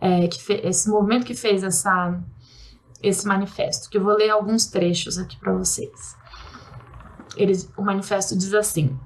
é, 0.00 0.26
que 0.26 0.52
esse 0.64 0.90
movimento 0.90 1.24
que 1.24 1.34
fez 1.34 1.62
essa, 1.62 2.20
esse 3.00 3.26
manifesto, 3.26 3.88
que 3.88 3.96
eu 3.96 4.02
vou 4.02 4.16
ler 4.16 4.30
alguns 4.30 4.66
trechos 4.66 5.16
aqui 5.16 5.38
para 5.38 5.52
vocês. 5.52 6.16
Eles, 7.36 7.72
o 7.76 7.82
manifesto 7.82 8.36
diz 8.36 8.52
assim: 8.52 8.98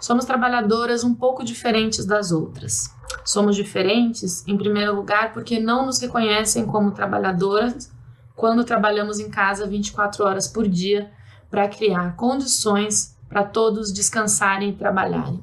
Somos 0.00 0.24
trabalhadoras 0.24 1.04
um 1.04 1.14
pouco 1.14 1.44
diferentes 1.44 2.04
das 2.04 2.32
outras. 2.32 2.92
Somos 3.24 3.54
diferentes, 3.54 4.46
em 4.48 4.58
primeiro 4.58 4.96
lugar, 4.96 5.32
porque 5.32 5.60
não 5.60 5.86
nos 5.86 6.00
reconhecem 6.00 6.66
como 6.66 6.90
trabalhadoras 6.90 7.91
quando 8.36 8.64
trabalhamos 8.64 9.18
em 9.18 9.30
casa 9.30 9.66
24 9.66 10.24
horas 10.24 10.46
por 10.48 10.68
dia 10.68 11.10
para 11.50 11.68
criar 11.68 12.16
condições 12.16 13.16
para 13.28 13.44
todos 13.44 13.92
descansarem 13.92 14.70
e 14.70 14.76
trabalharem. 14.76 15.40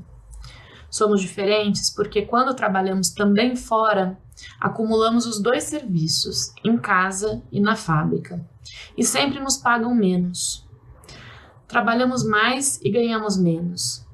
Somos 0.89 1.21
diferentes 1.21 1.89
porque 1.89 2.23
quando 2.23 2.55
trabalhamos 2.55 3.11
também 3.11 3.55
fora, 3.55 4.17
Acumulamos 4.59 5.25
os 5.25 5.39
dois 5.41 5.63
serviços, 5.63 6.53
em 6.63 6.77
casa 6.77 7.41
e 7.51 7.59
na 7.59 7.75
fábrica, 7.75 8.45
e 8.97 9.03
sempre 9.03 9.39
nos 9.39 9.57
pagam 9.57 9.93
menos. 9.93 10.67
Trabalhamos 11.67 12.23
mais 12.23 12.79
e 12.81 12.89
ganhamos 12.89 13.37
menos. 13.37 14.05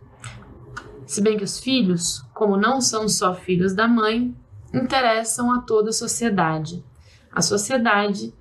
Se 1.05 1.21
bem 1.21 1.37
que 1.37 1.43
os 1.43 1.59
filhos, 1.59 2.23
como 2.33 2.57
não 2.57 2.81
são 2.81 3.07
só 3.07 3.33
filhos 3.33 3.73
da 3.73 3.87
mãe, 3.87 4.35
interessam 4.73 5.51
a 5.51 5.61
toda 5.61 5.89
a 5.89 5.93
sociedade. 5.93 6.83
A 7.31 7.41
sociedade 7.41 8.33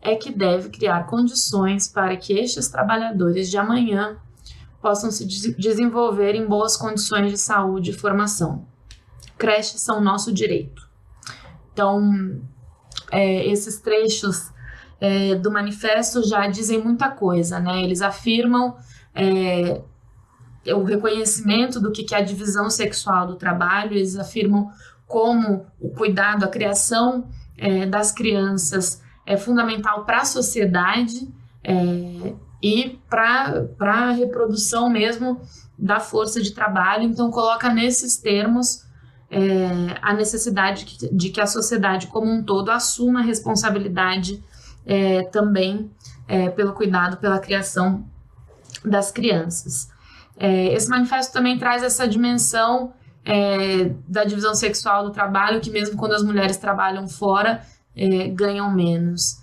é 0.00 0.14
que 0.14 0.30
deve 0.30 0.70
criar 0.70 1.06
condições 1.06 1.88
para 1.88 2.16
que 2.16 2.32
estes 2.32 2.68
trabalhadores 2.68 3.50
de 3.50 3.56
amanhã 3.56 4.16
possam 4.80 5.10
se 5.10 5.26
desenvolver 5.56 6.34
em 6.34 6.46
boas 6.46 6.76
condições 6.76 7.30
de 7.30 7.38
saúde 7.38 7.90
e 7.90 7.94
formação. 7.94 8.66
Creches 9.36 9.80
são 9.80 10.00
nosso 10.00 10.32
direito. 10.32 10.88
Então, 11.72 12.40
é, 13.10 13.46
esses 13.46 13.80
trechos 13.80 14.52
é, 15.00 15.34
do 15.34 15.50
manifesto 15.50 16.26
já 16.26 16.46
dizem 16.46 16.82
muita 16.82 17.08
coisa, 17.10 17.58
né? 17.60 17.82
Eles 17.82 18.02
afirmam 18.02 18.76
é, 19.14 19.80
o 20.72 20.82
reconhecimento 20.82 21.80
do 21.80 21.90
que 21.90 22.14
é 22.14 22.18
a 22.18 22.22
divisão 22.22 22.68
sexual 22.70 23.26
do 23.26 23.36
trabalho, 23.36 23.94
eles 23.94 24.16
afirmam 24.16 24.70
como 25.06 25.66
o 25.80 25.90
cuidado, 25.90 26.44
a 26.44 26.48
criação 26.48 27.28
é, 27.56 27.86
das 27.86 28.12
crianças 28.12 29.02
é 29.28 29.36
fundamental 29.36 30.06
para 30.06 30.22
a 30.22 30.24
sociedade, 30.24 31.28
é, 31.62 32.32
e 32.62 32.98
para 33.08 33.68
a 33.78 34.10
reprodução 34.10 34.88
mesmo 34.88 35.40
da 35.78 36.00
força 36.00 36.40
de 36.40 36.52
trabalho. 36.52 37.04
Então, 37.04 37.30
coloca 37.30 37.72
nesses 37.72 38.16
termos 38.16 38.84
é, 39.30 39.38
a 40.00 40.14
necessidade 40.14 40.96
de 41.12 41.28
que, 41.28 41.40
a 41.42 41.46
sociedade 41.46 42.06
como 42.06 42.26
um 42.32 42.42
todo 42.42 42.70
assuma 42.70 43.20
a 43.20 43.22
responsabilidade 43.22 44.42
é, 44.86 45.24
também 45.24 45.90
é, 46.26 46.48
pelo 46.48 46.72
cuidado, 46.72 47.18
pela 47.18 47.38
criação 47.38 48.04
das 48.82 49.10
crianças. 49.10 49.90
É, 50.38 50.72
esse 50.72 50.88
manifesto 50.88 51.34
também 51.34 51.58
traz 51.58 51.82
essa 51.82 52.08
dimensão 52.08 52.94
é, 53.24 53.92
da 54.08 54.24
divisão 54.24 54.54
sexual 54.54 55.04
do 55.04 55.10
trabalho, 55.10 55.60
que 55.60 55.70
mesmo 55.70 55.98
quando 55.98 56.12
as 56.12 56.22
mulheres 56.22 56.56
trabalham 56.56 57.06
fora, 57.06 57.62
é, 57.96 58.28
ganham 58.28 58.72
menos. 58.72 59.42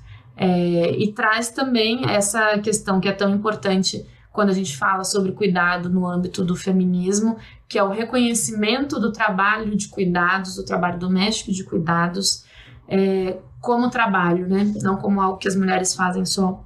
e 0.98 1.12
traz 1.14 1.50
também 1.50 2.02
essa 2.10 2.60
questão 2.60 3.00
que 3.00 3.08
é 3.08 3.14
tão 3.14 3.34
importante 3.34 4.06
quando 4.36 4.50
a 4.50 4.54
gente 4.54 4.78
fala 4.78 5.06
sobre 5.06 5.32
cuidado 5.32 5.90
no 5.90 6.06
âmbito 6.06 6.44
do 6.44 6.56
feminismo, 6.56 7.38
que 7.70 7.80
é 7.80 7.84
o 7.84 7.90
reconhecimento 7.90 9.00
do 9.00 9.12
trabalho 9.12 9.76
de 9.78 9.88
cuidados, 9.88 10.58
do 10.58 10.66
trabalho 10.66 11.00
doméstico 11.00 11.54
de 11.54 11.64
cuidados, 11.64 12.44
é, 12.88 13.38
como 13.62 13.90
trabalho, 13.90 14.48
né? 14.48 14.72
Não 14.84 14.98
como 14.98 15.22
algo 15.22 15.38
que 15.38 15.48
as 15.48 15.56
mulheres 15.56 15.96
fazem 15.96 16.26
só 16.26 16.64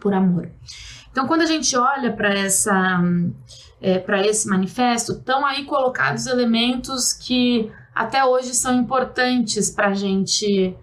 por 0.00 0.12
amor. 0.12 0.50
Então, 1.10 1.26
quando 1.26 1.42
a 1.42 1.46
gente 1.46 1.74
olha 1.76 2.12
para 2.12 2.34
essa 2.34 3.00
é, 3.80 3.98
para 3.98 4.20
esse 4.26 4.46
manifesto, 4.48 5.12
estão 5.12 5.46
aí 5.46 5.64
colocados 5.64 6.26
elementos 6.26 7.14
que 7.14 7.72
até 7.94 8.24
hoje 8.24 8.54
são 8.54 8.74
importantes 8.74 9.70
para 9.70 9.88
a 9.88 9.94
gente 9.94 10.76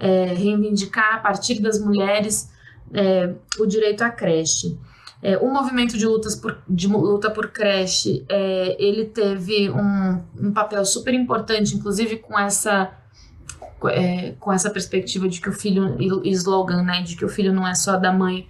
é, 0.00 0.32
reivindicar 0.32 1.16
a 1.16 1.18
partir 1.18 1.60
das 1.60 1.78
mulheres 1.78 2.50
é, 2.92 3.34
o 3.58 3.66
direito 3.66 4.02
à 4.02 4.10
creche. 4.10 4.78
É, 5.22 5.36
o 5.36 5.52
movimento 5.52 5.98
de, 5.98 6.06
lutas 6.06 6.34
por, 6.34 6.58
de 6.66 6.88
luta 6.88 7.30
por 7.30 7.48
creche, 7.48 8.24
é, 8.26 8.74
ele 8.82 9.04
teve 9.04 9.70
um, 9.70 10.22
um, 10.38 10.52
papel 10.52 10.82
super 10.86 11.12
importante, 11.12 11.76
inclusive 11.76 12.16
com 12.16 12.38
essa, 12.38 12.90
é, 13.90 14.32
com 14.40 14.50
essa 14.50 14.70
perspectiva 14.70 15.28
de 15.28 15.38
que 15.38 15.50
o 15.50 15.52
filho, 15.52 15.98
slogan, 16.24 16.82
né, 16.82 17.02
de 17.02 17.16
que 17.16 17.24
o 17.24 17.28
filho 17.28 17.52
não 17.52 17.68
é 17.68 17.74
só 17.74 17.98
da 17.98 18.10
mãe, 18.10 18.48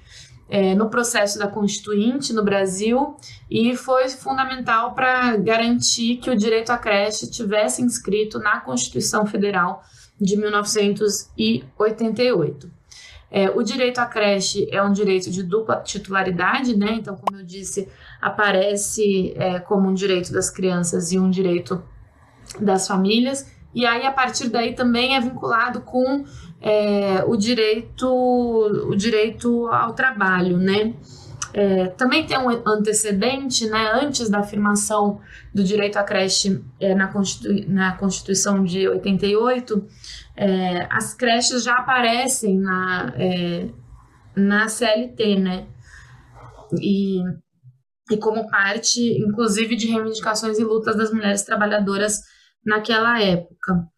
é, 0.48 0.74
no 0.76 0.88
processo 0.88 1.40
da 1.40 1.48
Constituinte 1.48 2.32
no 2.32 2.44
Brasil, 2.44 3.16
e 3.50 3.76
foi 3.76 4.08
fundamental 4.08 4.94
para 4.94 5.36
garantir 5.36 6.18
que 6.18 6.30
o 6.30 6.36
direito 6.36 6.70
à 6.70 6.78
creche 6.78 7.28
tivesse 7.28 7.82
inscrito 7.82 8.38
na 8.38 8.60
Constituição 8.60 9.26
Federal 9.26 9.82
de 10.20 10.36
1988. 10.36 12.70
É, 13.30 13.48
o 13.48 13.62
direito 13.62 13.98
à 13.98 14.06
creche 14.06 14.68
é 14.72 14.82
um 14.82 14.92
direito 14.92 15.30
de 15.30 15.44
dupla 15.44 15.76
titularidade, 15.76 16.76
né? 16.76 16.94
Então, 16.94 17.16
como 17.16 17.38
eu 17.40 17.44
disse, 17.44 17.88
aparece 18.20 19.32
é, 19.36 19.60
como 19.60 19.88
um 19.88 19.94
direito 19.94 20.32
das 20.32 20.50
crianças 20.50 21.12
e 21.12 21.18
um 21.18 21.30
direito 21.30 21.80
das 22.60 22.88
famílias. 22.88 23.46
E 23.72 23.86
aí, 23.86 24.04
a 24.04 24.10
partir 24.10 24.48
daí, 24.48 24.74
também 24.74 25.14
é 25.14 25.20
vinculado 25.20 25.82
com 25.82 26.24
é, 26.60 27.22
o 27.24 27.36
direito 27.36 28.08
o 28.08 28.96
direito 28.96 29.68
ao 29.68 29.94
trabalho, 29.94 30.58
né? 30.58 30.92
É, 31.52 31.88
também 31.88 32.26
tem 32.26 32.38
um 32.38 32.48
antecedente, 32.66 33.68
né? 33.68 33.90
Antes 33.92 34.30
da 34.30 34.38
afirmação 34.38 35.20
do 35.52 35.64
direito 35.64 35.96
à 35.96 36.04
creche 36.04 36.62
é, 36.78 36.94
na, 36.94 37.08
Constitu 37.08 37.48
na 37.68 37.96
Constituição 37.96 38.62
de 38.62 38.88
88, 38.88 39.86
é, 40.36 40.86
as 40.90 41.14
creches 41.14 41.64
já 41.64 41.74
aparecem 41.74 42.58
na, 42.58 43.12
é, 43.16 43.68
na 44.36 44.68
CLT, 44.68 45.36
né? 45.40 45.66
E, 46.80 47.20
e 48.10 48.16
como 48.18 48.48
parte, 48.48 49.00
inclusive, 49.20 49.74
de 49.74 49.88
reivindicações 49.88 50.58
e 50.58 50.64
lutas 50.64 50.96
das 50.96 51.12
mulheres 51.12 51.42
trabalhadoras 51.42 52.20
naquela 52.64 53.20
época. 53.20 53.88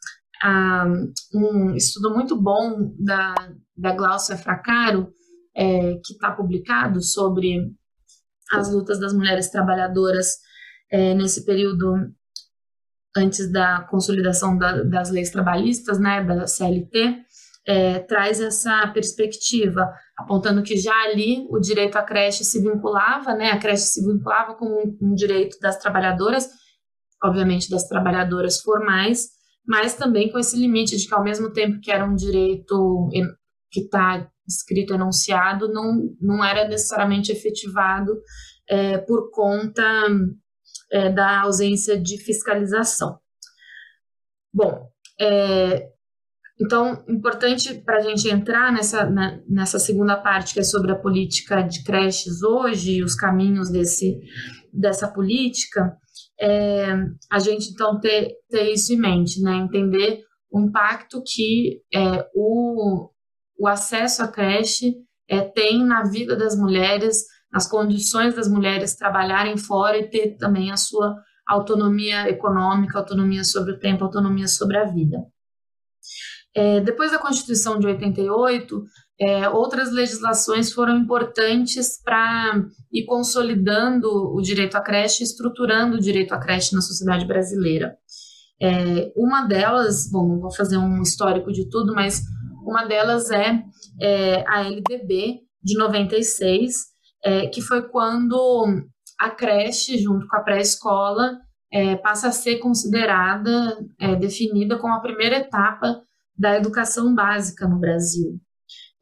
Ah, 0.42 0.86
um 1.34 1.74
estudo 1.74 2.14
muito 2.14 2.34
bom 2.34 2.94
da, 2.98 3.34
da 3.76 3.92
Glaucia 3.92 4.36
Fracaro, 4.36 5.12
é, 5.54 5.94
que 6.04 6.14
está 6.14 6.32
publicado 6.32 7.02
sobre 7.02 7.72
as 8.52 8.72
lutas 8.72 9.00
das 9.00 9.12
mulheres 9.12 9.50
trabalhadoras 9.50 10.38
é, 10.90 11.14
nesse 11.14 11.44
período 11.44 12.12
antes 13.16 13.50
da 13.50 13.86
consolidação 13.90 14.56
da, 14.56 14.82
das 14.82 15.10
leis 15.10 15.30
trabalhistas, 15.30 15.98
né, 15.98 16.22
da 16.24 16.46
CLT, 16.46 17.22
é, 17.66 17.98
traz 18.00 18.40
essa 18.40 18.86
perspectiva, 18.88 19.92
apontando 20.16 20.62
que 20.62 20.76
já 20.76 20.94
ali 21.04 21.46
o 21.48 21.60
direito 21.60 21.96
à 21.96 22.02
creche 22.02 22.44
se 22.44 22.60
vinculava, 22.60 23.34
né, 23.34 23.50
a 23.50 23.58
creche 23.58 23.84
se 23.84 24.04
vinculava 24.04 24.54
com 24.54 24.66
um, 24.66 24.98
um 25.00 25.14
direito 25.14 25.58
das 25.60 25.78
trabalhadoras, 25.78 26.48
obviamente 27.22 27.70
das 27.70 27.86
trabalhadoras 27.86 28.60
formais, 28.60 29.28
mas 29.66 29.94
também 29.94 30.30
com 30.30 30.38
esse 30.38 30.56
limite 30.56 30.96
de 30.96 31.06
que 31.06 31.14
ao 31.14 31.22
mesmo 31.22 31.52
tempo 31.52 31.80
que 31.80 31.90
era 31.90 32.04
um 32.04 32.16
direito 32.16 33.08
que 33.70 33.80
está 33.80 34.28
escrito 34.46 34.94
enunciado, 34.94 35.72
não, 35.72 36.14
não 36.20 36.44
era 36.44 36.66
necessariamente 36.68 37.32
efetivado 37.32 38.12
é, 38.68 38.98
por 38.98 39.30
conta 39.30 39.82
é, 40.90 41.10
da 41.10 41.40
ausência 41.42 42.00
de 42.00 42.18
fiscalização. 42.18 43.18
Bom, 44.52 44.88
é, 45.20 45.88
então, 46.60 47.04
importante 47.08 47.74
para 47.82 47.98
a 47.98 48.00
gente 48.00 48.28
entrar 48.28 48.72
nessa, 48.72 49.08
na, 49.08 49.40
nessa 49.48 49.78
segunda 49.78 50.16
parte, 50.16 50.54
que 50.54 50.60
é 50.60 50.64
sobre 50.64 50.92
a 50.92 50.98
política 50.98 51.62
de 51.62 51.82
creches 51.82 52.42
hoje 52.42 52.98
e 52.98 53.02
os 53.02 53.14
caminhos 53.14 53.70
desse, 53.70 54.20
dessa 54.72 55.08
política, 55.08 55.96
é, 56.40 56.86
a 57.30 57.38
gente 57.38 57.70
então 57.70 57.98
ter, 57.98 58.32
ter 58.48 58.72
isso 58.72 58.92
em 58.92 58.98
mente, 58.98 59.40
né? 59.40 59.56
entender 59.56 60.22
o 60.50 60.60
impacto 60.60 61.22
que 61.24 61.80
é, 61.94 62.28
o, 62.34 63.10
o 63.62 63.68
acesso 63.68 64.24
à 64.24 64.28
creche 64.28 64.96
é, 65.28 65.40
tem 65.40 65.84
na 65.84 66.02
vida 66.02 66.34
das 66.34 66.56
mulheres, 66.56 67.26
as 67.52 67.64
condições 67.68 68.34
das 68.34 68.48
mulheres 68.48 68.96
trabalharem 68.96 69.56
fora 69.56 69.96
e 69.96 70.10
ter 70.10 70.36
também 70.36 70.72
a 70.72 70.76
sua 70.76 71.14
autonomia 71.46 72.28
econômica, 72.28 72.98
autonomia 72.98 73.44
sobre 73.44 73.74
o 73.74 73.78
tempo, 73.78 74.02
autonomia 74.02 74.48
sobre 74.48 74.78
a 74.78 74.84
vida. 74.84 75.18
É, 76.52 76.80
depois 76.80 77.12
da 77.12 77.20
Constituição 77.20 77.78
de 77.78 77.86
88, 77.86 78.84
é, 79.20 79.48
outras 79.48 79.92
legislações 79.92 80.72
foram 80.72 80.96
importantes 80.98 82.02
para 82.02 82.64
ir 82.92 83.04
consolidando 83.04 84.08
o 84.34 84.42
direito 84.42 84.74
à 84.74 84.80
creche, 84.80 85.22
estruturando 85.22 85.98
o 85.98 86.00
direito 86.00 86.32
à 86.32 86.40
creche 86.40 86.74
na 86.74 86.80
sociedade 86.80 87.24
brasileira. 87.24 87.96
É, 88.60 89.12
uma 89.16 89.46
delas, 89.46 90.10
bom, 90.10 90.26
não 90.26 90.40
vou 90.40 90.52
fazer 90.52 90.78
um 90.78 91.00
histórico 91.00 91.52
de 91.52 91.70
tudo, 91.70 91.94
mas 91.94 92.22
uma 92.64 92.84
delas 92.84 93.30
é, 93.30 93.62
é 94.00 94.44
a 94.48 94.62
LDB 94.62 95.40
de 95.62 95.78
96, 95.78 96.74
é, 97.24 97.46
que 97.48 97.60
foi 97.60 97.88
quando 97.88 98.84
a 99.18 99.30
creche, 99.30 99.98
junto 99.98 100.26
com 100.26 100.36
a 100.36 100.42
pré-escola, 100.42 101.38
é, 101.72 101.96
passa 101.96 102.28
a 102.28 102.32
ser 102.32 102.58
considerada, 102.58 103.78
é, 103.98 104.16
definida 104.16 104.78
como 104.78 104.94
a 104.94 105.00
primeira 105.00 105.36
etapa 105.36 106.02
da 106.36 106.56
educação 106.56 107.14
básica 107.14 107.68
no 107.68 107.78
Brasil. 107.78 108.40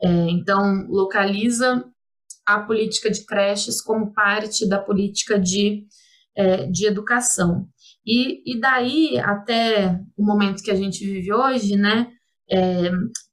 É, 0.03 0.09
então, 0.31 0.87
localiza 0.89 1.85
a 2.47 2.61
política 2.61 3.11
de 3.11 3.25
creches 3.25 3.81
como 3.81 4.13
parte 4.13 4.69
da 4.69 4.79
política 4.79 5.39
de, 5.39 5.87
é, 6.37 6.67
de 6.67 6.87
educação. 6.87 7.69
E, 8.07 8.43
e 8.51 8.61
daí 8.61 9.19
até 9.19 10.01
o 10.17 10.25
momento 10.25 10.63
que 10.63 10.71
a 10.71 10.75
gente 10.75 11.05
vive 11.05 11.33
hoje, 11.33 11.77
né, 11.77 12.09
é, 12.51 12.91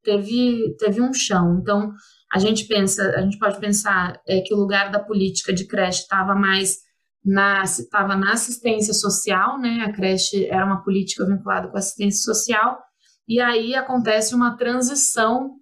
teve, 0.07 0.73
teve 0.79 1.01
um 1.01 1.13
chão. 1.13 1.59
Então, 1.61 1.91
a 2.33 2.39
gente 2.39 2.65
pensa, 2.65 3.03
a 3.17 3.21
gente 3.21 3.37
pode 3.37 3.59
pensar 3.59 4.17
é, 4.25 4.39
que 4.39 4.53
o 4.53 4.57
lugar 4.57 4.89
da 4.89 4.99
política 4.99 5.53
de 5.53 5.67
creche 5.67 6.03
estava 6.03 6.33
mais 6.33 6.77
na 7.25 7.63
estava 7.63 8.15
na 8.15 8.31
assistência 8.31 8.93
social, 8.93 9.59
né? 9.59 9.83
A 9.85 9.91
creche 9.91 10.45
era 10.45 10.65
uma 10.65 10.81
política 10.81 11.25
vinculada 11.25 11.67
com 11.67 11.77
assistência 11.77 12.21
social 12.21 12.79
e 13.27 13.41
aí 13.41 13.75
acontece 13.75 14.33
uma 14.33 14.55
transição 14.55 15.55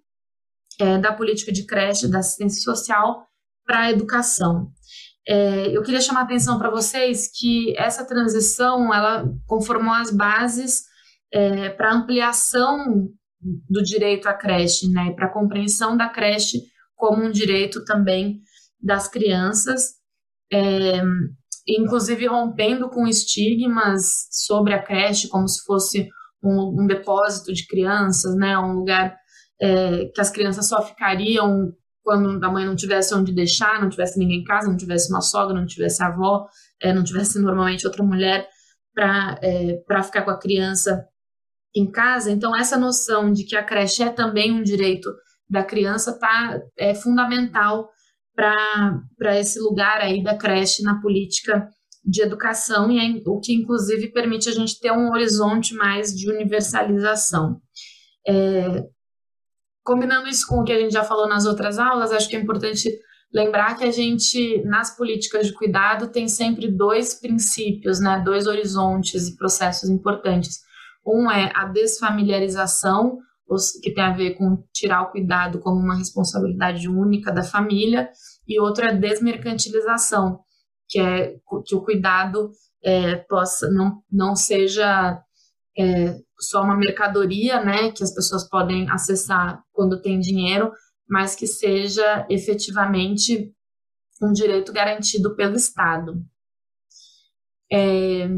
é, 0.78 0.96
da 0.98 1.12
política 1.12 1.50
de 1.50 1.66
creche, 1.66 2.06
da 2.06 2.20
assistência 2.20 2.62
social 2.62 3.26
para 3.64 3.80
a 3.80 3.90
educação. 3.90 4.70
É, 5.26 5.76
eu 5.76 5.82
queria 5.82 6.00
chamar 6.00 6.20
a 6.20 6.24
atenção 6.24 6.56
para 6.56 6.70
vocês 6.70 7.28
que 7.36 7.76
essa 7.76 8.06
transição 8.06 8.94
ela 8.94 9.24
conformou 9.44 9.92
as 9.92 10.12
bases 10.12 10.84
é, 11.32 11.68
para 11.70 11.92
ampliação 11.92 13.08
do 13.68 13.82
direito 13.82 14.28
à 14.28 14.34
creche, 14.34 14.88
né, 14.90 15.12
para 15.12 15.26
a 15.26 15.32
compreensão 15.32 15.96
da 15.96 16.08
creche 16.08 16.62
como 16.94 17.24
um 17.24 17.30
direito 17.30 17.84
também 17.84 18.40
das 18.80 19.08
crianças, 19.08 19.94
é, 20.52 21.02
inclusive 21.66 22.26
rompendo 22.26 22.88
com 22.88 23.06
estigmas 23.06 24.28
sobre 24.30 24.72
a 24.72 24.82
creche 24.82 25.28
como 25.28 25.48
se 25.48 25.64
fosse 25.64 26.08
um, 26.42 26.82
um 26.82 26.86
depósito 26.86 27.52
de 27.52 27.66
crianças, 27.66 28.34
né, 28.34 28.58
um 28.58 28.72
lugar 28.72 29.16
é, 29.60 30.06
que 30.06 30.20
as 30.20 30.30
crianças 30.30 30.68
só 30.68 30.82
ficariam 30.82 31.72
quando 32.02 32.42
a 32.44 32.50
mãe 32.50 32.64
não 32.64 32.76
tivesse 32.76 33.12
onde 33.14 33.32
deixar, 33.32 33.80
não 33.80 33.88
tivesse 33.88 34.16
ninguém 34.18 34.40
em 34.40 34.44
casa, 34.44 34.68
não 34.68 34.76
tivesse 34.76 35.10
uma 35.10 35.20
sogra, 35.20 35.58
não 35.58 35.66
tivesse 35.66 36.02
avó, 36.02 36.46
é, 36.80 36.92
não 36.92 37.02
tivesse 37.02 37.40
normalmente 37.40 37.84
outra 37.84 38.04
mulher 38.04 38.48
para 38.94 39.38
é, 39.42 39.82
ficar 40.04 40.22
com 40.22 40.30
a 40.30 40.38
criança 40.38 41.04
em 41.76 41.90
casa. 41.90 42.30
Então, 42.30 42.56
essa 42.56 42.78
noção 42.78 43.30
de 43.30 43.44
que 43.44 43.54
a 43.54 43.62
creche 43.62 44.02
é 44.02 44.08
também 44.08 44.50
um 44.50 44.62
direito 44.62 45.12
da 45.48 45.62
criança 45.62 46.18
tá, 46.18 46.58
é 46.76 46.94
fundamental 46.94 47.90
para 48.34 49.38
esse 49.38 49.60
lugar 49.60 50.00
aí 50.00 50.22
da 50.22 50.36
creche 50.36 50.82
na 50.82 51.00
política 51.00 51.68
de 52.04 52.22
educação 52.22 52.90
e 52.90 52.98
é, 52.98 53.22
o 53.26 53.40
que 53.40 53.52
inclusive 53.52 54.12
permite 54.12 54.48
a 54.48 54.52
gente 54.52 54.78
ter 54.78 54.92
um 54.92 55.10
horizonte 55.10 55.74
mais 55.74 56.14
de 56.14 56.30
universalização. 56.30 57.60
É, 58.26 58.84
combinando 59.82 60.28
isso 60.28 60.46
com 60.46 60.60
o 60.60 60.64
que 60.64 60.72
a 60.72 60.78
gente 60.78 60.92
já 60.92 61.04
falou 61.04 61.28
nas 61.28 61.46
outras 61.46 61.78
aulas, 61.78 62.12
acho 62.12 62.28
que 62.28 62.36
é 62.36 62.40
importante 62.40 62.90
lembrar 63.32 63.76
que 63.76 63.84
a 63.84 63.90
gente, 63.90 64.62
nas 64.64 64.96
políticas 64.96 65.46
de 65.46 65.52
cuidado, 65.52 66.08
tem 66.08 66.28
sempre 66.28 66.68
dois 66.68 67.14
princípios, 67.14 68.00
né, 68.00 68.22
dois 68.24 68.46
horizontes 68.46 69.28
e 69.28 69.36
processos 69.36 69.90
importantes. 69.90 70.65
Um 71.06 71.30
é 71.30 71.52
a 71.54 71.66
desfamiliarização, 71.66 73.18
que 73.80 73.94
tem 73.94 74.02
a 74.02 74.16
ver 74.16 74.34
com 74.34 74.64
tirar 74.72 75.02
o 75.02 75.10
cuidado 75.10 75.60
como 75.60 75.80
uma 75.80 75.96
responsabilidade 75.96 76.88
única 76.88 77.32
da 77.32 77.44
família, 77.44 78.10
e 78.46 78.60
outro 78.60 78.84
é 78.84 78.90
a 78.90 78.94
desmercantilização, 78.94 80.40
que 80.88 80.98
é 80.98 81.36
que 81.64 81.74
o 81.76 81.82
cuidado 81.82 82.50
é, 82.84 83.16
possa 83.16 83.70
não, 83.70 84.02
não 84.10 84.34
seja 84.34 85.22
é, 85.78 86.16
só 86.38 86.62
uma 86.62 86.76
mercadoria, 86.76 87.62
né, 87.64 87.92
que 87.92 88.02
as 88.02 88.12
pessoas 88.12 88.48
podem 88.48 88.90
acessar 88.90 89.62
quando 89.72 90.00
tem 90.02 90.18
dinheiro, 90.18 90.72
mas 91.08 91.36
que 91.36 91.46
seja 91.46 92.26
efetivamente 92.28 93.52
um 94.22 94.32
direito 94.32 94.72
garantido 94.72 95.36
pelo 95.36 95.54
Estado. 95.54 96.20
É, 97.70 98.28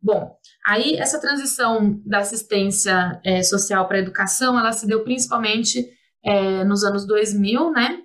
bom, 0.00 0.36
aí 0.64 0.96
essa 0.96 1.20
transição 1.20 2.00
da 2.04 2.18
assistência 2.18 3.20
é, 3.24 3.42
social 3.42 3.86
para 3.86 3.98
a 3.98 4.00
educação, 4.00 4.58
ela 4.58 4.72
se 4.72 4.86
deu 4.86 5.04
principalmente 5.04 5.86
é, 6.24 6.64
nos 6.64 6.82
anos 6.82 7.06
2000, 7.06 7.70
né? 7.70 8.00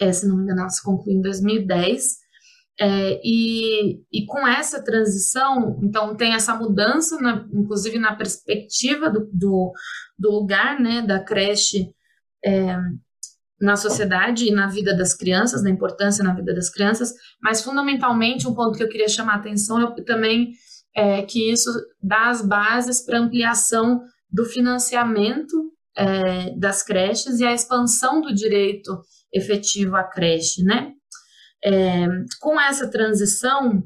É, 0.00 0.12
se 0.12 0.26
não 0.26 0.36
me 0.36 0.44
engano, 0.44 0.60
ela 0.60 0.68
se 0.70 0.82
concluiu 0.82 1.18
em 1.18 1.22
2010. 1.22 2.20
É, 2.82 3.20
e, 3.22 4.00
e 4.10 4.24
com 4.24 4.46
essa 4.46 4.82
transição, 4.82 5.78
então 5.82 6.16
tem 6.16 6.32
essa 6.32 6.54
mudança, 6.54 7.20
na, 7.20 7.46
inclusive 7.52 7.98
na 7.98 8.16
perspectiva 8.16 9.10
do, 9.10 9.28
do, 9.30 9.72
do, 10.18 10.30
lugar 10.30 10.80
né, 10.80 11.02
da 11.02 11.22
creche 11.22 11.92
é, 12.42 12.78
na 13.60 13.76
sociedade 13.76 14.46
e 14.46 14.50
na 14.50 14.66
vida 14.66 14.96
das 14.96 15.12
crianças, 15.12 15.62
na 15.62 15.68
importância 15.68 16.24
na 16.24 16.32
vida 16.32 16.54
das 16.54 16.70
crianças, 16.70 17.12
mas 17.42 17.62
fundamentalmente 17.62 18.48
um 18.48 18.54
ponto 18.54 18.78
que 18.78 18.82
eu 18.82 18.88
queria 18.88 19.08
chamar 19.08 19.34
a 19.34 19.36
atenção 19.36 19.78
é 19.78 20.02
também 20.02 20.52
é, 20.94 21.22
que 21.22 21.50
isso 21.50 21.70
dá 22.02 22.28
as 22.28 22.42
bases 22.42 23.00
para 23.04 23.18
ampliação 23.18 24.02
do 24.30 24.44
financiamento 24.44 25.72
é, 25.96 26.50
das 26.56 26.82
creches 26.82 27.40
e 27.40 27.44
a 27.44 27.52
expansão 27.52 28.20
do 28.20 28.34
direito 28.34 29.00
efetivo 29.32 29.96
à 29.96 30.04
creche, 30.04 30.62
né? 30.62 30.92
É, 31.62 32.06
com 32.40 32.58
essa 32.60 32.90
transição, 32.90 33.82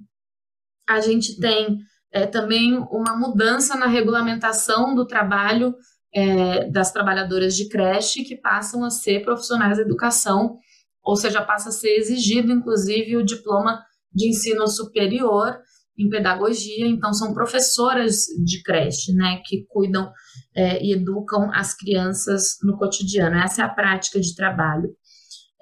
a 0.88 1.00
gente 1.00 1.38
tem 1.40 1.78
é, 2.12 2.26
também 2.26 2.76
uma 2.90 3.16
mudança 3.16 3.74
na 3.76 3.86
regulamentação 3.86 4.94
do 4.94 5.06
trabalho 5.06 5.74
é, 6.14 6.70
das 6.70 6.92
trabalhadoras 6.92 7.56
de 7.56 7.68
creche 7.68 8.22
que 8.22 8.36
passam 8.36 8.84
a 8.84 8.90
ser 8.90 9.24
profissionais 9.24 9.78
da 9.78 9.82
educação, 9.82 10.58
ou 11.02 11.16
seja, 11.16 11.42
passa 11.42 11.70
a 11.70 11.72
ser 11.72 11.96
exigido, 11.96 12.52
inclusive, 12.52 13.16
o 13.16 13.24
diploma 13.24 13.82
de 14.12 14.28
ensino 14.28 14.66
superior 14.68 15.58
em 15.98 16.08
pedagogia, 16.08 16.86
então 16.86 17.12
são 17.12 17.32
professoras 17.32 18.24
de 18.44 18.62
creche, 18.62 19.12
né, 19.14 19.40
que 19.44 19.64
cuidam 19.68 20.10
é, 20.54 20.82
e 20.84 20.92
educam 20.92 21.50
as 21.52 21.74
crianças 21.74 22.58
no 22.62 22.76
cotidiano. 22.76 23.36
Essa 23.36 23.62
é 23.62 23.64
a 23.64 23.68
prática 23.68 24.20
de 24.20 24.34
trabalho. 24.34 24.90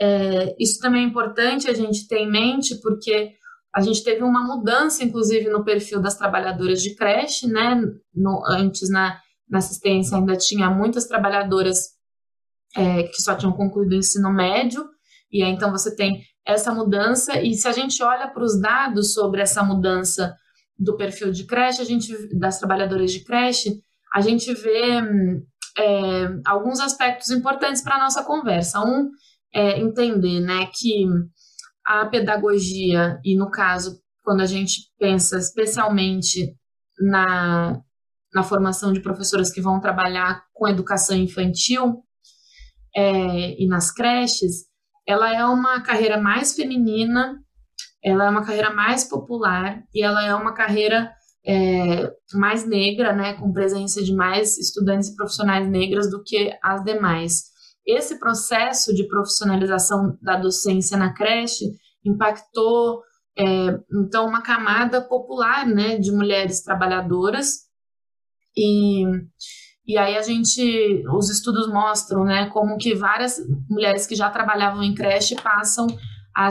É, 0.00 0.56
isso 0.58 0.80
também 0.80 1.04
é 1.04 1.06
importante 1.06 1.68
a 1.68 1.74
gente 1.74 2.08
ter 2.08 2.18
em 2.18 2.30
mente, 2.30 2.80
porque 2.80 3.32
a 3.74 3.80
gente 3.80 4.02
teve 4.02 4.22
uma 4.22 4.42
mudança, 4.42 5.04
inclusive, 5.04 5.48
no 5.48 5.64
perfil 5.64 6.00
das 6.00 6.16
trabalhadoras 6.16 6.82
de 6.82 6.94
creche, 6.94 7.46
né? 7.46 7.80
No, 8.14 8.42
antes, 8.46 8.90
na, 8.90 9.18
na 9.48 9.58
assistência, 9.58 10.16
ainda 10.16 10.36
tinha 10.36 10.68
muitas 10.70 11.06
trabalhadoras 11.06 11.78
é, 12.76 13.04
que 13.04 13.22
só 13.22 13.34
tinham 13.34 13.52
concluído 13.52 13.92
o 13.92 13.96
ensino 13.96 14.30
médio, 14.30 14.84
e 15.30 15.42
aí, 15.42 15.50
então 15.50 15.70
você 15.70 15.94
tem 15.96 16.22
essa 16.46 16.74
mudança, 16.74 17.40
e 17.40 17.54
se 17.54 17.68
a 17.68 17.72
gente 17.72 18.02
olha 18.02 18.28
para 18.28 18.42
os 18.42 18.60
dados 18.60 19.14
sobre 19.14 19.40
essa 19.40 19.62
mudança 19.62 20.34
do 20.78 20.96
perfil 20.96 21.30
de 21.30 21.44
creche, 21.44 21.80
a 21.80 21.84
gente, 21.84 22.12
das 22.36 22.58
trabalhadoras 22.58 23.12
de 23.12 23.22
creche, 23.24 23.80
a 24.12 24.20
gente 24.20 24.52
vê 24.52 25.00
é, 25.78 26.28
alguns 26.44 26.80
aspectos 26.80 27.30
importantes 27.30 27.82
para 27.82 27.96
a 27.96 28.00
nossa 28.00 28.22
conversa. 28.24 28.80
Um 28.80 29.10
é, 29.54 29.78
entender 29.78 30.40
né, 30.40 30.66
que 30.72 31.06
a 31.86 32.06
pedagogia, 32.06 33.20
e 33.24 33.36
no 33.36 33.50
caso, 33.50 34.00
quando 34.22 34.40
a 34.40 34.46
gente 34.46 34.90
pensa 34.98 35.38
especialmente 35.38 36.56
na, 36.98 37.80
na 38.32 38.42
formação 38.42 38.92
de 38.92 39.00
professoras 39.00 39.50
que 39.50 39.60
vão 39.60 39.80
trabalhar 39.80 40.44
com 40.52 40.68
educação 40.68 41.16
infantil 41.16 42.04
é, 42.94 43.62
e 43.62 43.66
nas 43.66 43.92
creches, 43.92 44.66
ela 45.06 45.34
é 45.34 45.44
uma 45.44 45.80
carreira 45.80 46.20
mais 46.20 46.54
feminina, 46.54 47.38
ela 48.02 48.26
é 48.26 48.30
uma 48.30 48.44
carreira 48.44 48.72
mais 48.72 49.04
popular 49.04 49.82
e 49.94 50.02
ela 50.02 50.24
é 50.24 50.34
uma 50.34 50.52
carreira 50.52 51.12
é, 51.44 52.12
mais 52.34 52.66
negra, 52.66 53.12
né, 53.12 53.34
com 53.34 53.52
presença 53.52 54.02
de 54.02 54.14
mais 54.14 54.56
estudantes 54.58 55.08
e 55.08 55.16
profissionais 55.16 55.68
negras 55.68 56.10
do 56.10 56.22
que 56.22 56.56
as 56.62 56.84
demais. 56.84 57.52
Esse 57.86 58.18
processo 58.18 58.94
de 58.94 59.06
profissionalização 59.08 60.16
da 60.22 60.36
docência 60.36 60.96
na 60.96 61.12
creche 61.12 61.64
impactou, 62.04 63.02
é, 63.36 63.44
então, 63.92 64.26
uma 64.26 64.42
camada 64.42 65.00
popular 65.00 65.66
né, 65.66 65.98
de 65.98 66.12
mulheres 66.12 66.62
trabalhadoras. 66.62 67.62
E, 68.56 69.04
e 69.86 69.98
aí 69.98 70.16
a 70.16 70.22
gente, 70.22 71.04
os 71.12 71.28
estudos 71.28 71.68
mostram 71.68 72.24
né, 72.24 72.48
como 72.50 72.76
que 72.76 72.94
várias 72.94 73.36
mulheres 73.68 74.06
que 74.06 74.14
já 74.14 74.30
trabalhavam 74.30 74.82
em 74.82 74.94
creche 74.94 75.34
passam 75.36 75.86
a, 76.36 76.48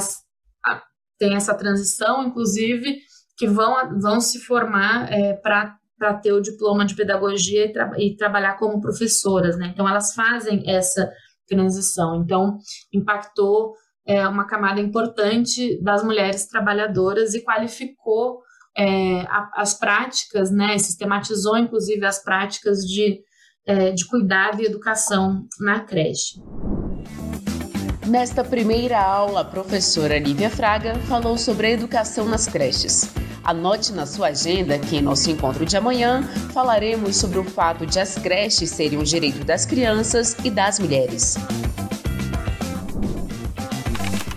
a 0.66 0.82
tem 1.18 1.36
essa 1.36 1.56
transição, 1.56 2.24
inclusive, 2.24 2.98
que 3.38 3.48
vão, 3.48 4.00
vão 4.00 4.20
se 4.20 4.40
formar 4.40 5.12
é, 5.12 5.34
para 5.34 5.78
para 6.02 6.16
ter 6.16 6.34
o 6.34 6.42
diploma 6.42 6.84
de 6.84 6.96
pedagogia 6.96 7.66
e, 7.66 7.72
tra 7.72 7.92
e, 7.96 8.16
trabalhar 8.16 8.58
como 8.58 8.82
professoras, 8.82 9.56
né? 9.56 9.70
Então 9.72 9.88
elas 9.88 10.16
fazem 10.16 10.64
essa 10.66 11.08
transição. 11.48 12.24
Então 12.24 12.58
impactou 12.92 13.76
é, 14.04 14.28
uma 14.28 14.48
camada 14.48 14.82
importante 14.82 15.80
das 15.84 16.04
mulheres 16.04 16.48
trabalhadoras 16.48 17.36
e 17.36 17.44
qualificou 17.44 18.42
é, 18.78 19.26
as 19.56 19.74
práticas, 19.74 20.52
né? 20.52 20.78
Sistematizou 20.78 21.58
inclusive 21.58 22.06
as 22.06 22.24
práticas 22.24 22.80
de, 22.80 23.22
é, 23.66 23.92
de 23.92 24.06
cuidado 24.06 24.62
e 24.62 24.66
educação 24.66 25.46
na 25.60 25.82
creche. 25.82 26.40
Nesta 28.08 28.44
primeira 28.44 29.00
aula, 29.00 29.42
a 29.42 29.46
professora 29.46 30.18
Lívia 30.18 30.50
Fraga 30.50 30.96
falou 31.08 31.38
sobre 31.38 31.68
a 31.68 31.72
educação 31.72 32.26
nas 32.28 32.48
creches. 32.48 33.14
Anote 33.44 33.92
na 33.94 34.06
sua 34.06 34.28
agenda 34.28 34.78
que 34.78 34.98
em 34.98 35.02
nosso 35.02 35.30
encontro 35.30 35.66
de 35.66 35.76
amanhã 35.76 36.24
falaremos 36.54 37.16
sobre 37.16 37.40
o 37.40 37.44
fato 37.44 37.86
de 37.86 38.00
as 38.00 38.16
creches 38.16 38.70
serem 38.70 39.00
um 39.00 39.04
direito 39.04 39.44
das 39.44 39.66
crianças 39.66 40.36
e 40.44 40.50
das 40.50 40.80
mulheres. 40.80 41.38